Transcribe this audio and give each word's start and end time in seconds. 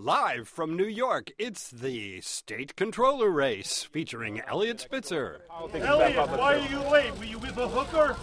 Live 0.00 0.46
from 0.46 0.76
New 0.76 0.86
York, 0.86 1.32
it's 1.40 1.72
the 1.72 2.20
state 2.20 2.76
controller 2.76 3.30
race 3.30 3.82
featuring 3.82 4.40
Eliot 4.46 4.78
Spitzer. 4.78 5.40
Eliot, 5.74 6.30
why 6.38 6.54
are 6.54 6.68
you 6.68 6.78
late? 6.88 7.18
Were 7.18 7.24
you 7.24 7.36
with 7.40 7.56
a 7.56 7.66
hooker? 7.66 8.14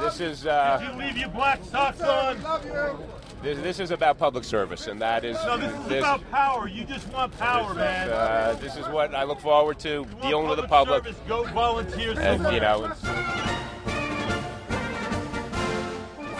This 0.00 0.20
is 0.20 0.40
Did 0.44 0.48
uh, 0.48 0.80
you 0.90 0.98
leave 0.98 1.18
your 1.18 1.28
black 1.28 1.62
socks 1.62 2.00
on? 2.00 2.38
this, 3.42 3.58
this 3.58 3.80
is 3.80 3.90
about 3.90 4.16
public 4.16 4.44
service, 4.44 4.86
and 4.86 4.98
that 5.02 5.26
is 5.26 5.36
No, 5.44 5.58
this 5.58 5.74
is 5.74 5.98
about 5.98 6.30
power. 6.30 6.66
You 6.66 6.84
just 6.84 7.06
want 7.12 7.36
power, 7.36 7.74
man. 7.74 8.08
uh, 8.08 8.56
this 8.62 8.76
is 8.78 8.88
what 8.88 9.14
I 9.14 9.24
look 9.24 9.40
forward 9.40 9.78
to 9.80 9.88
You 9.90 10.02
want 10.04 10.22
dealing 10.22 10.48
with 10.48 10.58
the 10.58 10.68
public, 10.68 11.04
Service, 11.04 11.20
go 11.28 11.44
volunteer 11.44 12.18
and 12.18 12.42
you 12.50 12.60
know, 12.60 12.86
it's, 12.86 13.02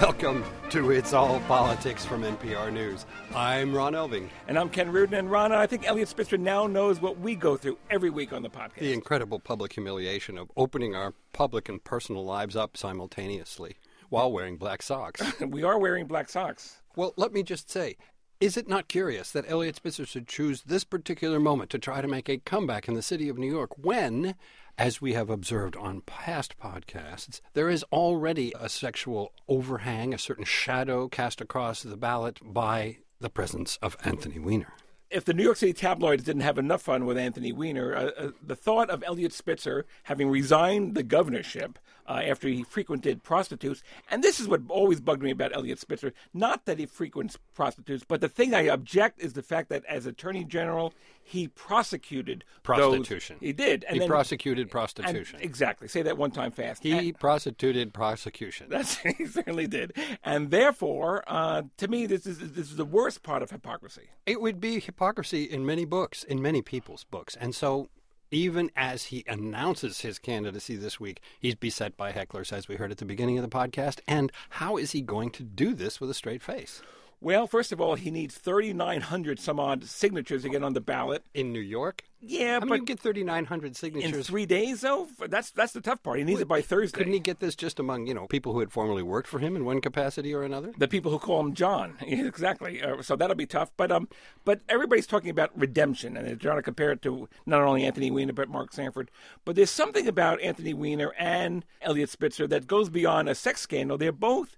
Welcome 0.00 0.43
to 0.71 0.91
It's 0.91 1.14
All 1.14 1.41
Politics 1.41 2.05
from 2.05 2.23
NPR 2.23 2.71
News. 2.71 3.07
I'm 3.35 3.75
Ron 3.75 3.95
Elving. 3.95 4.29
And 4.48 4.59
I'm 4.59 4.68
Ken 4.68 4.93
Rudin. 4.93 5.18
And 5.18 5.31
Ron, 5.31 5.50
I 5.50 5.67
think 5.67 5.89
Eliot 5.89 6.08
Spitzer 6.08 6.36
now 6.36 6.67
knows 6.67 7.00
what 7.00 7.18
we 7.18 7.35
go 7.35 7.57
through 7.57 7.79
every 7.89 8.11
week 8.11 8.35
on 8.35 8.43
the 8.43 8.50
podcast. 8.50 8.81
The 8.81 8.93
incredible 8.93 9.39
public 9.39 9.72
humiliation 9.72 10.36
of 10.36 10.50
opening 10.58 10.94
our 10.94 11.14
public 11.32 11.71
and 11.71 11.82
personal 11.82 12.22
lives 12.22 12.54
up 12.54 12.77
simultaneously 12.77 13.77
while 14.11 14.31
wearing 14.31 14.58
black 14.58 14.82
socks. 14.82 15.22
we 15.41 15.63
are 15.63 15.79
wearing 15.79 16.07
black 16.07 16.29
socks. 16.29 16.82
well, 16.96 17.14
let 17.16 17.32
me 17.32 17.43
just 17.43 17.71
say, 17.71 17.96
is 18.39 18.58
it 18.58 18.69
not 18.69 18.89
curious 18.89 19.30
that 19.30 19.49
Eliot 19.49 19.77
Spitzer 19.77 20.05
should 20.05 20.29
choose 20.29 20.64
this 20.64 20.85
particular 20.85 21.41
moment 21.41 21.71
to 21.71 21.79
try 21.79 22.03
to 22.03 22.08
make 22.08 22.29
a 22.29 22.36
comeback 22.36 22.89
in 22.89 22.93
the 22.94 23.00
city 23.00 23.30
of 23.30 23.39
New 23.39 23.50
York 23.50 23.71
when, 23.79 24.35
as 24.79 25.00
we 25.00 25.13
have 25.13 25.29
observed 25.29 25.77
on 25.77 26.00
past 26.03 26.57
podcasts, 26.59 27.41
there 27.53 27.69
is 27.69 27.85
already 27.93 28.53
a 28.59 28.69
sexual 28.69 29.32
overhang, 29.49 30.14
a 30.14 30.19
certain 30.19 30.45
shadow 30.45 31.09
cast 31.09 31.41
across 31.41 31.82
the 31.82 31.96
ballot 31.96 32.39
by 32.42 32.98
the 33.20 33.28
presence 33.28 33.77
of 33.83 33.97
Anthony 34.05 34.39
Weiner? 34.39 34.72
If 35.11 35.25
the 35.25 35.33
New 35.33 35.42
York 35.42 35.56
City 35.56 35.72
tabloids 35.72 36.22
didn't 36.22 36.42
have 36.42 36.59
enough 36.59 36.83
fun 36.83 37.06
with 37.06 37.17
Anthony 37.17 37.50
Weiner, 37.50 37.97
uh, 37.97 38.11
uh, 38.17 38.30
the 38.42 38.55
thought 38.55 38.91
of 38.91 39.02
Eliot 39.02 39.33
Spitzer 39.33 39.86
having 40.05 40.28
resigned 40.28 40.95
the 40.95 41.02
governorship 41.02 41.78
uh, 42.06 42.20
after 42.24 42.47
he 42.47 42.62
frequented 42.62 43.22
prostitutes, 43.22 43.83
and 44.11 44.22
this 44.22 44.39
is 44.39 44.47
what 44.47 44.61
always 44.69 45.00
bugged 45.00 45.22
me 45.22 45.30
about 45.30 45.55
Eliot 45.55 45.78
Spitzer, 45.78 46.12
not 46.33 46.67
that 46.67 46.78
he 46.78 46.86
frequents 46.86 47.39
prostitutes, 47.55 48.05
but 48.06 48.20
the 48.20 48.28
thing 48.28 48.55
I 48.55 48.62
object 48.62 49.20
is 49.20 49.33
the 49.33 49.42
fact 49.42 49.70
that 49.70 49.84
as 49.86 50.06
Attorney 50.06 50.45
General, 50.45 50.92
he 51.28 51.46
prosecuted 51.48 52.42
those- 52.48 52.62
Prostitution. 52.62 53.36
he 53.40 53.52
did. 53.52 53.84
And 53.84 53.94
he 53.94 53.98
then- 54.00 54.08
prosecuted 54.08 54.70
prostitution. 54.70 55.38
exactly. 55.42 55.86
Say 55.88 56.02
that 56.02 56.16
one 56.16 56.30
time 56.30 56.50
fast. 56.50 56.82
he 56.82 56.92
And- 56.92 57.18
prostituted 57.20 57.92
prosecution. 57.92 58.68
That's 58.70 58.96
he 59.18 59.26
certainly 59.26 59.66
did, 59.66 59.92
and 60.24 60.50
therefore, 60.50 61.22
uh, 61.26 61.62
to 61.76 61.88
me, 61.88 62.06
this 62.06 62.26
is 62.26 62.38
this 62.38 62.70
is 62.70 62.76
the 62.76 62.84
worst 62.84 63.22
part 63.22 63.42
of 63.42 63.50
hypocrisy. 63.50 64.08
It 64.26 64.40
would 64.40 64.60
be 64.60 64.80
hypocrisy 64.80 65.44
in 65.44 65.64
many 65.66 65.84
books, 65.84 66.24
in 66.24 66.40
many 66.40 66.62
people's 66.62 67.04
books. 67.04 67.36
And 67.40 67.54
so, 67.54 67.88
even 68.30 68.70
as 68.76 69.04
he 69.06 69.24
announces 69.26 70.00
his 70.00 70.18
candidacy 70.18 70.76
this 70.76 70.98
week, 71.00 71.20
he's 71.40 71.54
beset 71.54 71.96
by 71.96 72.12
hecklers, 72.12 72.52
as 72.52 72.68
we 72.68 72.76
heard 72.76 72.90
at 72.90 72.98
the 72.98 73.04
beginning 73.04 73.38
of 73.38 73.42
the 73.42 73.54
podcast. 73.54 74.00
And 74.08 74.30
how 74.50 74.76
is 74.76 74.92
he 74.92 75.00
going 75.02 75.30
to 75.32 75.42
do 75.42 75.74
this 75.74 76.00
with 76.00 76.10
a 76.10 76.14
straight 76.14 76.42
face? 76.42 76.82
Well, 77.20 77.47
first 77.47 77.72
of 77.72 77.80
all, 77.80 77.97
he 77.97 78.11
needs 78.11 78.36
thirty 78.36 78.72
nine 78.72 79.00
hundred 79.00 79.41
some 79.41 79.58
odd 79.58 79.84
signatures 79.84 80.42
to 80.42 80.48
get 80.48 80.62
on 80.62 80.72
the 80.74 80.80
ballot. 80.80 81.24
In 81.34 81.52
New 81.52 81.61
York? 81.61 82.05
Yeah, 82.20 82.55
How 82.55 82.61
but 82.61 82.69
many 82.70 82.80
you 82.80 82.86
get 82.86 82.98
3,900 82.98 83.77
signatures 83.77 84.12
in 84.12 84.22
three 84.24 84.44
days, 84.44 84.80
though, 84.80 85.06
that's 85.28 85.52
that's 85.52 85.72
the 85.72 85.80
tough 85.80 86.02
part. 86.02 86.19
He 86.19 86.24
needs 86.24 86.41
it 86.41 86.48
by 86.48 86.61
Thursday. 86.61 86.98
Couldn't 86.98 87.12
he 87.12 87.20
get 87.20 87.39
this 87.39 87.55
just 87.55 87.78
among, 87.78 88.08
you 88.08 88.14
know, 88.14 88.27
people 88.27 88.52
who 88.52 88.58
had 88.58 88.72
formerly 88.72 89.05
worked 89.05 89.28
for 89.28 89.39
him 89.39 89.55
in 89.55 89.64
one 89.64 89.80
capacity 89.80 90.34
or 90.34 90.42
another? 90.42 90.72
the 90.77 90.89
people 90.89 91.12
who 91.12 91.19
call 91.20 91.39
him 91.41 91.55
John, 91.55 91.94
exactly. 92.00 92.83
Uh, 92.83 93.02
so 93.02 93.14
that'll 93.14 93.36
be 93.36 93.46
tough. 93.46 93.70
But 93.77 93.92
um, 93.92 94.08
but 94.44 94.62
everybody's 94.69 95.06
talking 95.06 95.30
about 95.30 95.56
redemption, 95.56 96.16
and 96.16 96.27
they're 96.27 96.34
trying 96.34 96.56
to 96.56 96.62
compare 96.62 96.91
it 96.91 97.02
to 97.02 97.28
not 97.46 97.62
only 97.62 97.84
Anthony 97.84 98.11
Weiner 98.11 98.33
but 98.33 98.48
Mark 98.48 98.72
Sanford. 98.72 99.12
But 99.44 99.55
there's 99.55 99.70
something 99.70 100.08
about 100.08 100.41
Anthony 100.41 100.74
Weiner 100.74 101.12
and 101.18 101.64
Eliot 101.83 102.11
Spitzer 102.11 102.48
that 102.48 102.67
goes 102.67 102.89
beyond 102.89 103.29
a 103.29 103.35
sex 103.36 103.61
scandal. 103.61 103.96
They're 103.96 104.11
both. 104.11 104.56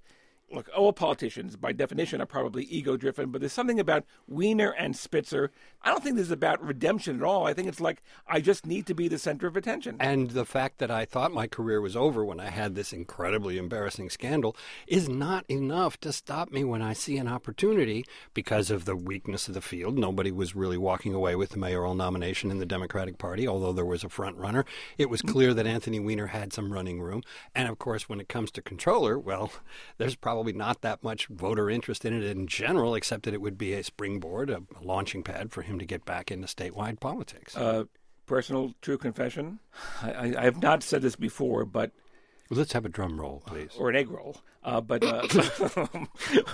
Look, 0.53 0.69
all 0.77 0.93
politicians, 0.93 1.55
by 1.55 1.72
definition, 1.72 2.21
are 2.21 2.27
probably 2.27 2.65
ego-driven, 2.65 3.31
but 3.31 3.41
there's 3.41 3.53
something 3.53 3.78
about 3.78 4.05
Weiner 4.27 4.71
and 4.71 4.97
Spitzer. 4.97 5.53
I 5.83 5.91
don't 5.91 6.03
think 6.03 6.16
this 6.16 6.27
is 6.27 6.33
about 6.33 6.61
redemption 6.61 7.16
at 7.16 7.22
all. 7.22 7.47
I 7.47 7.55
think 7.55 7.69
it's 7.69 7.81
like 7.81 8.03
I 8.27 8.41
just 8.41 8.66
need 8.66 8.87
to 8.87 8.94
be 8.94 9.06
the 9.06 9.19
center 9.19 9.47
of 9.47 9.56
attention. 9.56 9.97
And 10.00 10.31
the 10.31 10.44
fact 10.44 10.78
that 10.78 10.91
I 10.91 11.05
thought 11.05 11.33
my 11.33 11.47
career 11.47 11.81
was 11.81 11.94
over 11.94 12.25
when 12.25 12.41
I 12.41 12.50
had 12.50 12.75
this 12.75 12.93
incredibly 12.93 13.59
embarrassing 13.59 14.10
scandal 14.10 14.56
is 14.89 15.09
not 15.09 15.44
enough 15.49 16.00
to 16.00 16.12
stop 16.12 16.50
me 16.50 16.65
when 16.65 16.83
I 16.83 16.94
see 16.94 17.16
an 17.16 17.28
opportunity 17.28 18.05
because 18.34 18.72
of 18.72 18.87
the 18.87 18.97
weakness 18.97 19.47
of 19.47 19.55
the 19.55 19.60
field. 19.60 19.97
Nobody 19.97 20.33
was 20.33 20.56
really 20.56 20.78
walking 20.78 21.15
away 21.15 21.37
with 21.37 21.50
the 21.50 21.59
mayoral 21.59 21.94
nomination 21.94 22.50
in 22.50 22.59
the 22.59 22.66
Democratic 22.66 23.19
Party, 23.19 23.47
although 23.47 23.72
there 23.72 23.84
was 23.87 24.03
a 24.03 24.09
front 24.09 24.37
runner. 24.37 24.65
It 24.99 25.09
was 25.09 25.22
clear 25.22 25.55
that 25.55 25.66
Anthony 25.66 26.00
Weiner 26.00 26.27
had 26.27 26.53
some 26.53 26.72
running 26.72 27.00
room. 27.00 27.22
And 27.55 27.69
of 27.69 27.78
course, 27.78 28.09
when 28.09 28.21
it 28.21 28.28
comes 28.28 28.50
to 28.53 28.62
controller, 28.62 29.16
well, 29.16 29.53
there's 29.99 30.16
probably 30.16 30.40
not 30.45 30.81
that 30.83 31.03
much 31.03 31.27
voter 31.27 31.71
interest 31.71 32.05
in 32.05 32.12
it 32.12 32.23
in 32.25 32.47
general, 32.47 32.95
except 32.95 33.25
that 33.25 33.34
it 33.34 33.41
would 33.41 33.59
be 33.59 33.73
a 33.75 33.83
springboard, 33.84 34.51
a, 34.51 34.62
a 34.81 34.83
launching 34.83 35.23
pad 35.23 35.53
for 35.53 35.62
him 35.62 35.78
to 35.78 35.84
get 35.84 36.05
back 36.05 36.31
into 36.31 36.47
statewide 36.47 37.01
politics. 37.01 37.56
Uh, 37.56 37.84
personal 38.27 38.73
true 38.83 38.99
confession. 38.99 39.59
I, 40.03 40.12
I, 40.12 40.34
I 40.39 40.45
have 40.45 40.62
not 40.62 40.83
said 40.83 41.03
this 41.03 41.17
before, 41.17 41.65
but 41.65 41.93
Let's 42.53 42.73
have 42.73 42.84
a 42.84 42.89
drum 42.89 43.21
roll, 43.21 43.43
please. 43.47 43.71
or 43.78 43.91
an 43.91 43.97
egg 43.97 44.11
roll. 44.11 44.37
Uh, 44.65 44.81
but 44.81 45.05
uh, 45.05 45.27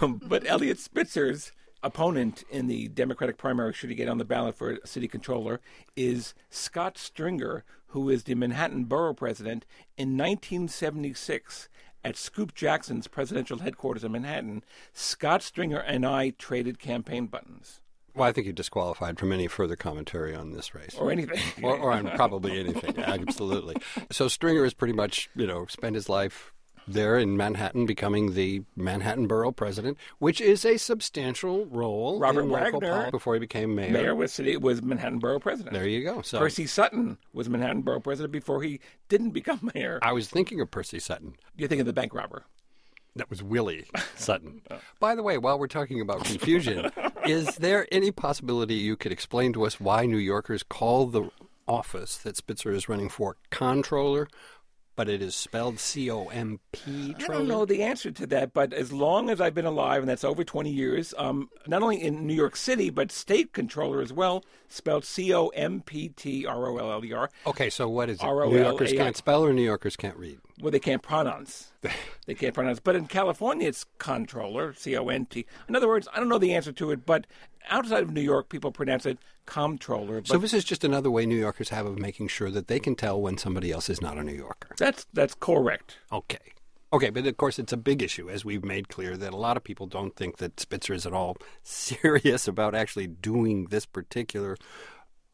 but 0.23 0.47
Eliot 0.47 0.79
Spitzer's 0.79 1.53
opponent 1.83 2.45
in 2.51 2.67
the 2.67 2.89
Democratic 2.89 3.39
primary, 3.39 3.73
should 3.73 3.91
he 3.91 3.97
get 3.97 4.09
on 4.09 4.19
the 4.19 4.25
ballot 4.25 4.57
for 4.57 4.79
city 4.85 5.09
controller, 5.09 5.61
is 5.97 6.35
Scott 6.51 6.99
Stringer, 6.99 7.65
who 7.89 8.11
is 8.11 8.25
the 8.25 8.35
Manhattan 8.35 8.85
Borough 8.85 9.15
president 9.15 9.65
in 9.97 10.17
1976. 10.19 11.69
At 12.07 12.17
Scoop 12.17 12.55
Jackson's 12.55 13.09
presidential 13.09 13.59
headquarters 13.59 14.05
in 14.05 14.13
Manhattan, 14.13 14.63
Scott 14.93 15.43
Stringer 15.43 15.81
and 15.81 16.07
I 16.07 16.31
traded 16.31 16.79
campaign 16.79 17.27
buttons 17.27 17.81
Well, 18.15 18.29
I 18.29 18.33
think 18.33 18.45
you're 18.47 18.53
disqualified 18.55 19.19
from 19.19 19.33
any 19.33 19.49
further 19.49 19.75
commentary 19.75 20.33
on 20.33 20.53
this 20.53 20.73
race. 20.73 20.95
or 20.97 21.11
anything. 21.11 21.65
or, 21.65 21.77
or 21.77 21.91
on 21.91 22.09
probably 22.11 22.61
anything. 22.61 22.97
Absolutely. 23.03 23.75
So 24.13 24.29
Stringer 24.29 24.63
has 24.63 24.73
pretty 24.73 24.95
much, 24.95 25.29
you 25.35 25.49
know, 25.49 25.67
spent 25.67 25.97
his 25.97 26.09
life 26.09 26.53
there 26.87 27.19
in 27.19 27.37
Manhattan, 27.37 27.87
becoming 27.87 28.35
the 28.35 28.63
Manhattan 28.77 29.27
Borough 29.27 29.53
president, 29.53 29.99
which 30.19 30.41
is 30.41 30.65
a 30.65 30.77
substantial 30.77 31.67
role. 31.67 32.19
Robert 32.19 32.43
in 32.43 32.51
Wagner, 32.51 33.11
before 33.11 33.35
he 33.35 33.41
became 33.41 33.75
mayor. 33.75 33.91
Mayor 33.91 34.15
was 34.15 34.33
city 34.33 34.57
was 34.57 34.83
Manhattan 34.83 35.19
Borough 35.19 35.41
president. 35.41 35.75
There 35.75 35.89
you 35.89 36.03
go. 36.05 36.23
So 36.23 36.39
Percy 36.39 36.67
Sutton 36.67 37.19
was 37.33 37.49
Manhattan 37.49 37.83
Borough 37.83 38.01
president 38.01 38.33
before 38.33 38.63
he 38.63 38.81
didn't 39.09 39.31
become 39.31 39.71
mayor. 39.75 39.99
I 40.03 40.13
was 40.13 40.29
thinking 40.29 40.61
of 40.61 40.71
Percy 40.71 40.99
Sutton. 40.99 41.35
You're 41.57 41.69
thinking 41.69 41.83
of 41.83 41.87
the 41.87 41.93
bank 41.93 42.15
robber. 42.15 42.45
That 43.17 43.31
was 43.31 43.43
Willie 43.43 43.87
Sutton. 44.17 44.63
By 45.01 45.15
the 45.15 45.23
way, 45.23 45.39
while 45.39 45.59
we're 45.59 45.69
talking 45.69 46.01
about 46.01 46.25
confusion, 46.25 46.91
is 47.27 47.57
there 47.57 47.89
any 47.91 48.11
possibility 48.11 48.75
you 48.75 48.97
could 48.97 49.13
explain 49.13 49.53
to 49.55 49.65
us 49.65 49.81
why 49.81 50.05
New 50.05 50.19
Yorkers 50.19 50.63
call 50.63 51.07
the 51.07 51.31
office 51.67 52.19
that 52.19 52.37
Spitzer 52.37 52.73
is 52.73 52.89
running 52.89 53.09
for 53.09 53.37
controller, 53.51 54.29
but 54.97 55.09
it 55.09 55.23
is 55.23 55.35
spelled 55.35 55.79
C 55.79 56.11
O 56.11 56.27
M 56.27 56.59
P? 56.73 57.15
I 57.19 57.27
don't 57.27 57.47
know 57.47 57.65
the 57.65 57.83
answer 57.83 58.11
to 58.11 58.27
that, 58.29 58.53
but 58.53 58.73
as 58.73 58.93
long 58.93 59.31
as 59.31 59.41
I've 59.41 59.55
been 59.55 59.67
alive, 59.67 60.01
and 60.01 60.09
that's 60.09 60.25
over 60.25 60.43
20 60.43 60.71
years, 60.71 61.15
um, 61.19 61.51
not 61.67 61.83
only 61.83 62.03
in 62.03 62.27
New 62.27 62.35
York 62.35 62.57
City, 62.57 62.91
but 62.91 63.13
state 63.13 63.53
controller 63.53 64.01
as 64.01 64.13
well, 64.13 64.45
spelled 64.69 65.05
C 65.05 65.33
O 65.33 65.49
M 65.49 65.83
P 65.83 66.09
T 66.09 66.47
R 66.47 66.67
O 66.67 66.79
L 66.79 66.93
L 66.93 67.05
E 67.05 67.13
R. 67.13 67.31
Okay, 67.47 67.71
so 67.71 67.89
what 67.89 68.09
is 68.09 68.19
it? 68.19 68.25
R 68.25 68.45
O 68.45 68.51
New 68.51 68.57
L 68.57 68.63
A 68.63 68.67
I. 68.67 68.69
Yorkers 68.71 68.93
can't 68.93 69.17
spell 69.17 69.45
or 69.45 69.53
New 69.53 69.63
Yorkers 69.63 69.97
can't 69.97 70.17
read? 70.17 70.39
Well, 70.61 70.71
they 70.71 70.79
can't 70.81 71.03
pronounce. 71.03 71.73
they 72.27 72.35
can't 72.35 72.55
pronounce. 72.55 72.81
But 72.81 72.97
in 72.97 73.07
California, 73.07 73.69
it's 73.69 73.85
controller, 73.99 74.73
C 74.73 74.97
O 74.97 75.09
N 75.09 75.27
T. 75.27 75.47
In 75.69 75.77
other 75.77 75.89
words, 75.89 76.09
I 76.13 76.19
don't 76.19 76.29
know 76.29 76.39
the 76.39 76.55
answer 76.55 76.73
to 76.73 76.91
it, 76.91 77.05
but 77.05 77.27
outside 77.69 78.03
of 78.03 78.11
New 78.11 78.23
York, 78.23 78.49
people 78.49 78.73
pronounce 78.73 79.07
it 79.07 79.19
comptroller. 79.45 80.23
So 80.25 80.39
this 80.39 80.55
is 80.55 80.65
just 80.65 80.85
another 80.85 81.11
way 81.11 81.27
New 81.27 81.37
Yorkers 81.37 81.69
have 81.69 81.87
of 81.87 81.99
making 81.99 82.29
sure 82.29 82.51
that 82.51 82.69
they 82.69 82.81
can 82.81 82.95
tell 82.95 83.21
when 83.21 83.39
somebody 83.39 83.71
else 83.71 83.89
is 83.91 84.01
not 84.01 84.19
a 84.19 84.25
New 84.25 84.35
Yorker. 84.35 84.75
that's 84.79 85.07
that's 85.13 85.35
correct. 85.35 85.99
Okay. 86.11 86.39
Okay, 86.93 87.11
but 87.11 87.27
of 87.27 87.37
course 87.37 87.59
it's 87.59 87.73
a 87.73 87.77
big 87.77 88.01
issue, 88.03 88.31
as 88.31 88.45
we've 88.45 88.65
made 88.65 88.89
clear, 88.89 89.17
that 89.17 89.35
a 89.35 89.37
lot 89.37 89.57
of 89.57 89.65
people 89.65 89.87
don't 89.87 90.15
think 90.15 90.37
that 90.39 90.61
Spitzer 90.61 90.95
is 90.95 91.05
at 91.05 91.13
all 91.13 91.37
serious 91.63 92.47
about 92.49 92.75
actually 92.75 93.07
doing 93.09 93.67
this 93.67 93.85
particular 93.85 94.57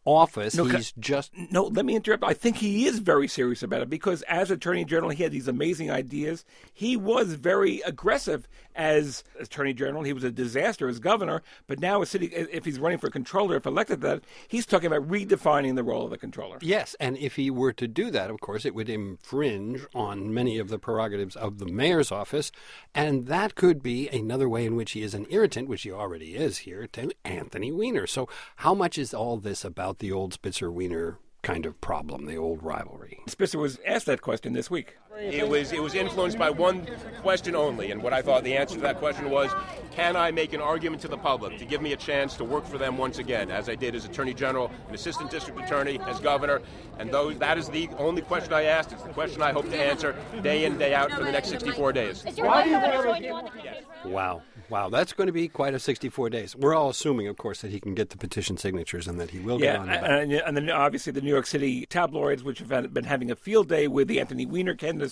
office. 0.05 0.55
No, 0.55 0.65
He's 0.65 0.93
just 0.99 1.33
No, 1.51 1.65
let 1.65 1.85
me 1.85 1.95
interrupt. 1.95 2.25
I 2.25 2.35
think 2.35 2.57
he 2.57 2.87
is 2.87 2.99
very 2.99 3.29
serious 3.29 3.63
about 3.63 3.83
it 3.83 3.91
because 3.91 4.23
as 4.23 4.51
Attorney 4.51 4.85
General, 4.85 5.11
he 5.11 5.23
had 5.23 5.33
these 5.33 5.49
amazing 5.49 5.91
ideas. 5.91 6.45
He 6.73 6.97
was 6.97 7.35
very 7.35 7.81
aggressive 7.83 8.49
as 8.75 9.23
Attorney 9.39 9.75
General. 9.75 10.03
He 10.03 10.13
was 10.13 10.25
a 10.25 10.31
disaster 10.31 10.89
as 10.89 10.99
governor, 10.99 11.43
but 11.67 11.79
now 11.79 12.03
as 12.03 12.11
city, 12.11 12.27
if 12.27 12.65
he's 12.65 12.79
running 12.79 12.99
for 12.99 13.11
controller, 13.11 13.57
if 13.57 13.67
elected 13.67 14.01
that, 14.03 14.23
he's 14.49 14.67
talking 14.67 14.87
about 14.87 15.09
redefining 15.09 15.77
the 15.77 15.85
role 15.85 16.05
of 16.05 16.11
the 16.11 16.19
controller. 16.19 16.59
Yes, 16.61 16.97
and 16.99 17.17
if 17.19 17.37
he 17.37 17.51
were 17.51 17.73
to 17.73 17.89
do 17.89 18.11
that, 18.11 18.31
of 18.31 18.41
course, 18.41 18.65
it 18.65 18.75
would 18.75 18.89
infringe 18.89 19.83
on 19.95 20.33
many 20.33 20.59
of 20.59 20.69
the 20.69 20.79
prerogatives 20.79 21.37
of 21.37 21.59
the 21.59 21.67
mayor's 21.67 22.13
office, 22.13 22.53
and 22.95 23.27
that 23.27 23.55
could 23.55 23.83
be 23.83 24.09
another 24.09 24.49
way 24.49 24.67
in 24.67 24.77
which 24.77 24.93
he 24.93 25.03
is 25.03 25.15
an 25.15 25.27
irritant, 25.31 25.69
which 25.69 25.83
he 25.83 25.93
already 25.93 26.35
is 26.35 26.59
here, 26.59 26.87
to 26.89 27.11
Anthony 27.25 27.71
Weiner. 27.71 28.07
So, 28.07 28.29
how 28.57 28.75
much 28.75 28.99
is 28.99 29.15
all 29.15 29.37
this 29.37 29.65
about 29.65 29.92
the 29.99 30.13
old 30.13 30.33
Spitzer 30.33 30.71
Weiner 30.71 31.19
kind 31.43 31.67
of 31.67 31.81
problem, 31.81 32.27
the 32.27 32.37
old 32.37 32.63
rivalry? 32.63 33.19
Spitzer 33.27 33.59
was 33.59 33.79
asked 33.87 34.07
that 34.07 34.23
question 34.23 34.53
this 34.53 34.71
week. 34.71 34.97
It 35.19 35.47
was 35.47 35.73
it 35.73 35.83
was 35.83 35.95
influenced 35.95 36.39
by 36.39 36.51
one 36.51 36.87
question 37.21 37.55
only, 37.55 37.91
and 37.91 38.03
what 38.03 38.13
I 38.13 38.23
thought 38.23 38.45
the 38.45 38.57
answer 38.57 38.77
to 38.77 38.81
that 38.83 38.99
question 38.99 39.31
was, 39.31 39.51
can 39.91 40.17
I 40.17 40.31
make 40.31 40.53
an 40.53 40.61
argument 40.61 41.03
to 41.03 41.09
the 41.09 41.19
public 41.19 41.59
to 41.59 41.65
give 41.65 41.83
me 41.83 41.93
a 41.93 41.97
chance 41.97 42.37
to 42.39 42.45
work 42.45 42.65
for 42.67 42.79
them 42.79 42.97
once 42.97 43.19
again, 43.19 43.51
as 43.51 43.69
I 43.69 43.75
did 43.75 43.95
as 43.95 44.05
Attorney 44.05 44.33
General, 44.33 44.71
an 44.89 44.95
Assistant 44.95 45.31
District 45.31 45.61
Attorney, 45.61 46.01
as 46.07 46.19
Governor, 46.19 46.63
and 46.99 47.11
those 47.11 47.39
that 47.39 47.59
is 47.59 47.69
the 47.69 47.89
only 47.99 48.23
question 48.23 48.53
I 48.53 48.65
asked. 48.65 48.93
It's 48.93 49.03
the 49.03 49.11
question 49.11 49.43
I 49.43 49.53
hope 49.53 49.69
to 49.71 49.77
answer 49.77 50.17
day 50.43 50.65
in 50.65 50.79
day 50.79 50.95
out 50.95 51.13
for 51.13 51.23
the 51.23 51.33
next 51.33 51.51
64 51.51 51.93
days. 51.93 52.25
Is 52.25 52.39
your 52.39 52.47
governor 52.47 52.81
going 52.81 53.23
to 53.23 53.29
on 53.31 53.45
the 53.45 53.51
campaign 53.51 53.63
trail? 53.63 54.13
Wow. 54.13 54.43
Wow, 54.69 54.89
that's 54.89 55.13
going 55.13 55.27
to 55.27 55.35
be 55.35 55.49
quite 55.49 55.75
a 55.75 55.79
64 55.79 56.31
days. 56.31 56.57
We're 56.57 56.75
all 56.75 56.89
assuming, 56.89 57.29
of 57.29 57.37
course, 57.37 57.61
that 57.61 57.71
he 57.71 57.79
can 57.79 57.95
get 57.95 58.09
the 58.09 58.17
petition 58.17 58.57
signatures 58.57 59.07
and 59.07 59.21
that 59.21 59.29
he 59.29 59.39
will 59.39 59.59
get 59.59 59.77
on 59.77 59.87
the 59.87 59.93
ballot. 59.93 60.23
and, 60.23 60.33
and 60.33 60.57
then 60.57 60.71
obviously 60.71 61.13
the 61.13 61.21
New 61.21 61.29
York 61.31 61.47
City 61.47 61.85
tabloids, 61.85 62.43
which 62.43 62.61
have 62.61 62.95
been 62.95 63.05
having 63.05 63.31
a 63.31 63.37
field 63.37 63.69
day 63.69 63.87
with 63.89 64.09
the 64.09 64.19
Anthony 64.19 64.47
Weiner 64.47 64.75
candidacy, 64.75 65.03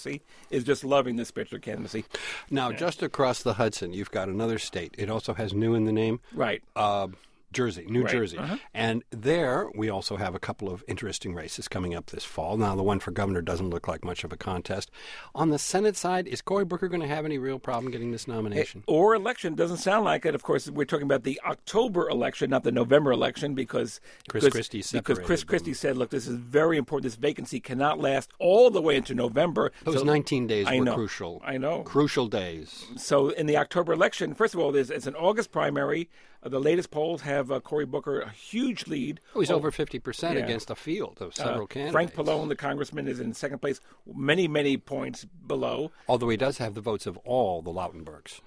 is 0.50 0.64
just 0.64 0.84
loving 0.84 1.16
the 1.16 1.24
Spitzer 1.24 1.58
candidacy. 1.58 2.04
Now, 2.50 2.72
just 2.72 3.02
across 3.02 3.42
the 3.42 3.54
Hudson, 3.54 3.92
you've 3.92 4.10
got 4.10 4.28
another 4.28 4.58
state. 4.58 4.94
It 4.98 5.10
also 5.10 5.34
has 5.34 5.52
new 5.52 5.74
in 5.74 5.84
the 5.84 5.92
name. 5.92 6.20
Right. 6.32 6.62
Uh, 6.74 7.08
Jersey, 7.52 7.86
New 7.88 8.02
Right. 8.04 8.12
Jersey. 8.12 8.38
Uh-huh. 8.38 8.56
And 8.72 9.02
there 9.10 9.68
we 9.74 9.88
also 9.90 10.16
have 10.16 10.34
a 10.34 10.38
couple 10.38 10.70
of 10.70 10.84
interesting 10.86 11.34
races 11.34 11.66
coming 11.68 11.94
up 11.94 12.06
this 12.06 12.24
fall. 12.24 12.56
Now, 12.56 12.76
the 12.76 12.82
one 12.82 13.00
for 13.00 13.10
governor 13.10 13.42
doesn't 13.42 13.70
look 13.70 13.88
like 13.88 14.04
much 14.04 14.22
of 14.22 14.32
a 14.32 14.36
contest. 14.36 14.90
On 15.34 15.50
the 15.50 15.58
Senate 15.58 15.96
side, 15.96 16.28
is 16.28 16.40
Cory 16.42 16.64
Booker 16.64 16.88
going 16.88 17.00
to 17.00 17.08
have 17.08 17.24
any 17.24 17.38
real 17.38 17.58
problem 17.58 17.90
getting 17.90 18.12
this 18.12 18.28
nomination? 18.28 18.84
Or 18.86 19.14
election 19.14 19.54
doesn't 19.54 19.78
sound 19.78 20.04
like 20.04 20.24
it. 20.24 20.34
Of 20.34 20.42
course, 20.42 20.70
we're 20.70 20.84
talking 20.84 21.06
about 21.06 21.24
the 21.24 21.40
October 21.44 22.08
election, 22.08 22.50
not 22.50 22.62
the 22.62 22.72
November 22.72 23.10
election, 23.10 23.54
because 23.54 24.00
Chris 24.28 24.44
because, 24.44 24.52
Christie 24.68 24.84
because 24.98 25.18
Chris 25.18 25.44
Christie 25.44 25.74
said, 25.74 25.96
"Look, 25.96 26.10
this 26.10 26.26
is 26.28 26.36
very 26.36 26.76
important. 26.76 27.04
This 27.04 27.16
vacancy 27.16 27.58
cannot 27.60 27.98
last 27.98 28.30
all 28.38 28.70
the 28.70 28.80
way 28.82 28.96
into 28.96 29.14
November." 29.14 29.72
Those 29.84 29.96
So- 29.98 30.04
19 30.04 30.46
days 30.46 30.66
I 30.68 30.78
were 30.78 30.84
know. 30.84 30.94
crucial. 30.94 31.42
I 31.44 31.58
know. 31.58 31.82
Crucial 31.82 32.28
days. 32.28 32.86
So 32.96 33.30
in 33.30 33.46
the 33.46 33.56
October 33.56 33.92
election, 33.92 34.34
first 34.34 34.54
of 34.54 34.60
all, 34.60 34.70
there's 34.72 34.90
it's 34.90 35.06
an 35.06 35.14
August 35.16 35.50
primary. 35.50 36.08
Uh, 36.42 36.48
the 36.48 36.60
latest 36.60 36.90
polls 36.90 37.22
have 37.22 37.50
uh, 37.52 37.60
Cory 37.60 37.84
Booker 37.86 38.20
a 38.20 38.30
huge 38.30 38.86
lead. 38.86 39.20
Oh, 39.34 39.40
he's 39.40 39.50
Oh, 39.50 39.56
over 39.56 39.70
50% 39.70 40.34
yeah. 40.34 40.38
against 40.40 40.70
a 40.70 40.74
field 40.74 41.18
of 41.20 41.28
uh, 41.28 41.44
several 41.44 41.66
candidates. 41.66 41.92
Frank 41.92 42.14
Pallone, 42.14 42.48
the 42.48 42.56
congressman, 42.56 43.08
is 43.08 43.20
in 43.20 43.34
second 43.34 43.58
place, 43.58 43.80
many, 44.12 44.48
many 44.48 44.76
points 44.76 45.24
below. 45.46 45.90
Although 46.08 46.28
he 46.28 46.36
does 46.36 46.58
have 46.58 46.74
the 46.74 46.80
votes 46.80 47.06
of 47.06 47.16
all 47.18 47.62
the 47.62 47.70
Lautenbergs. 47.72 48.40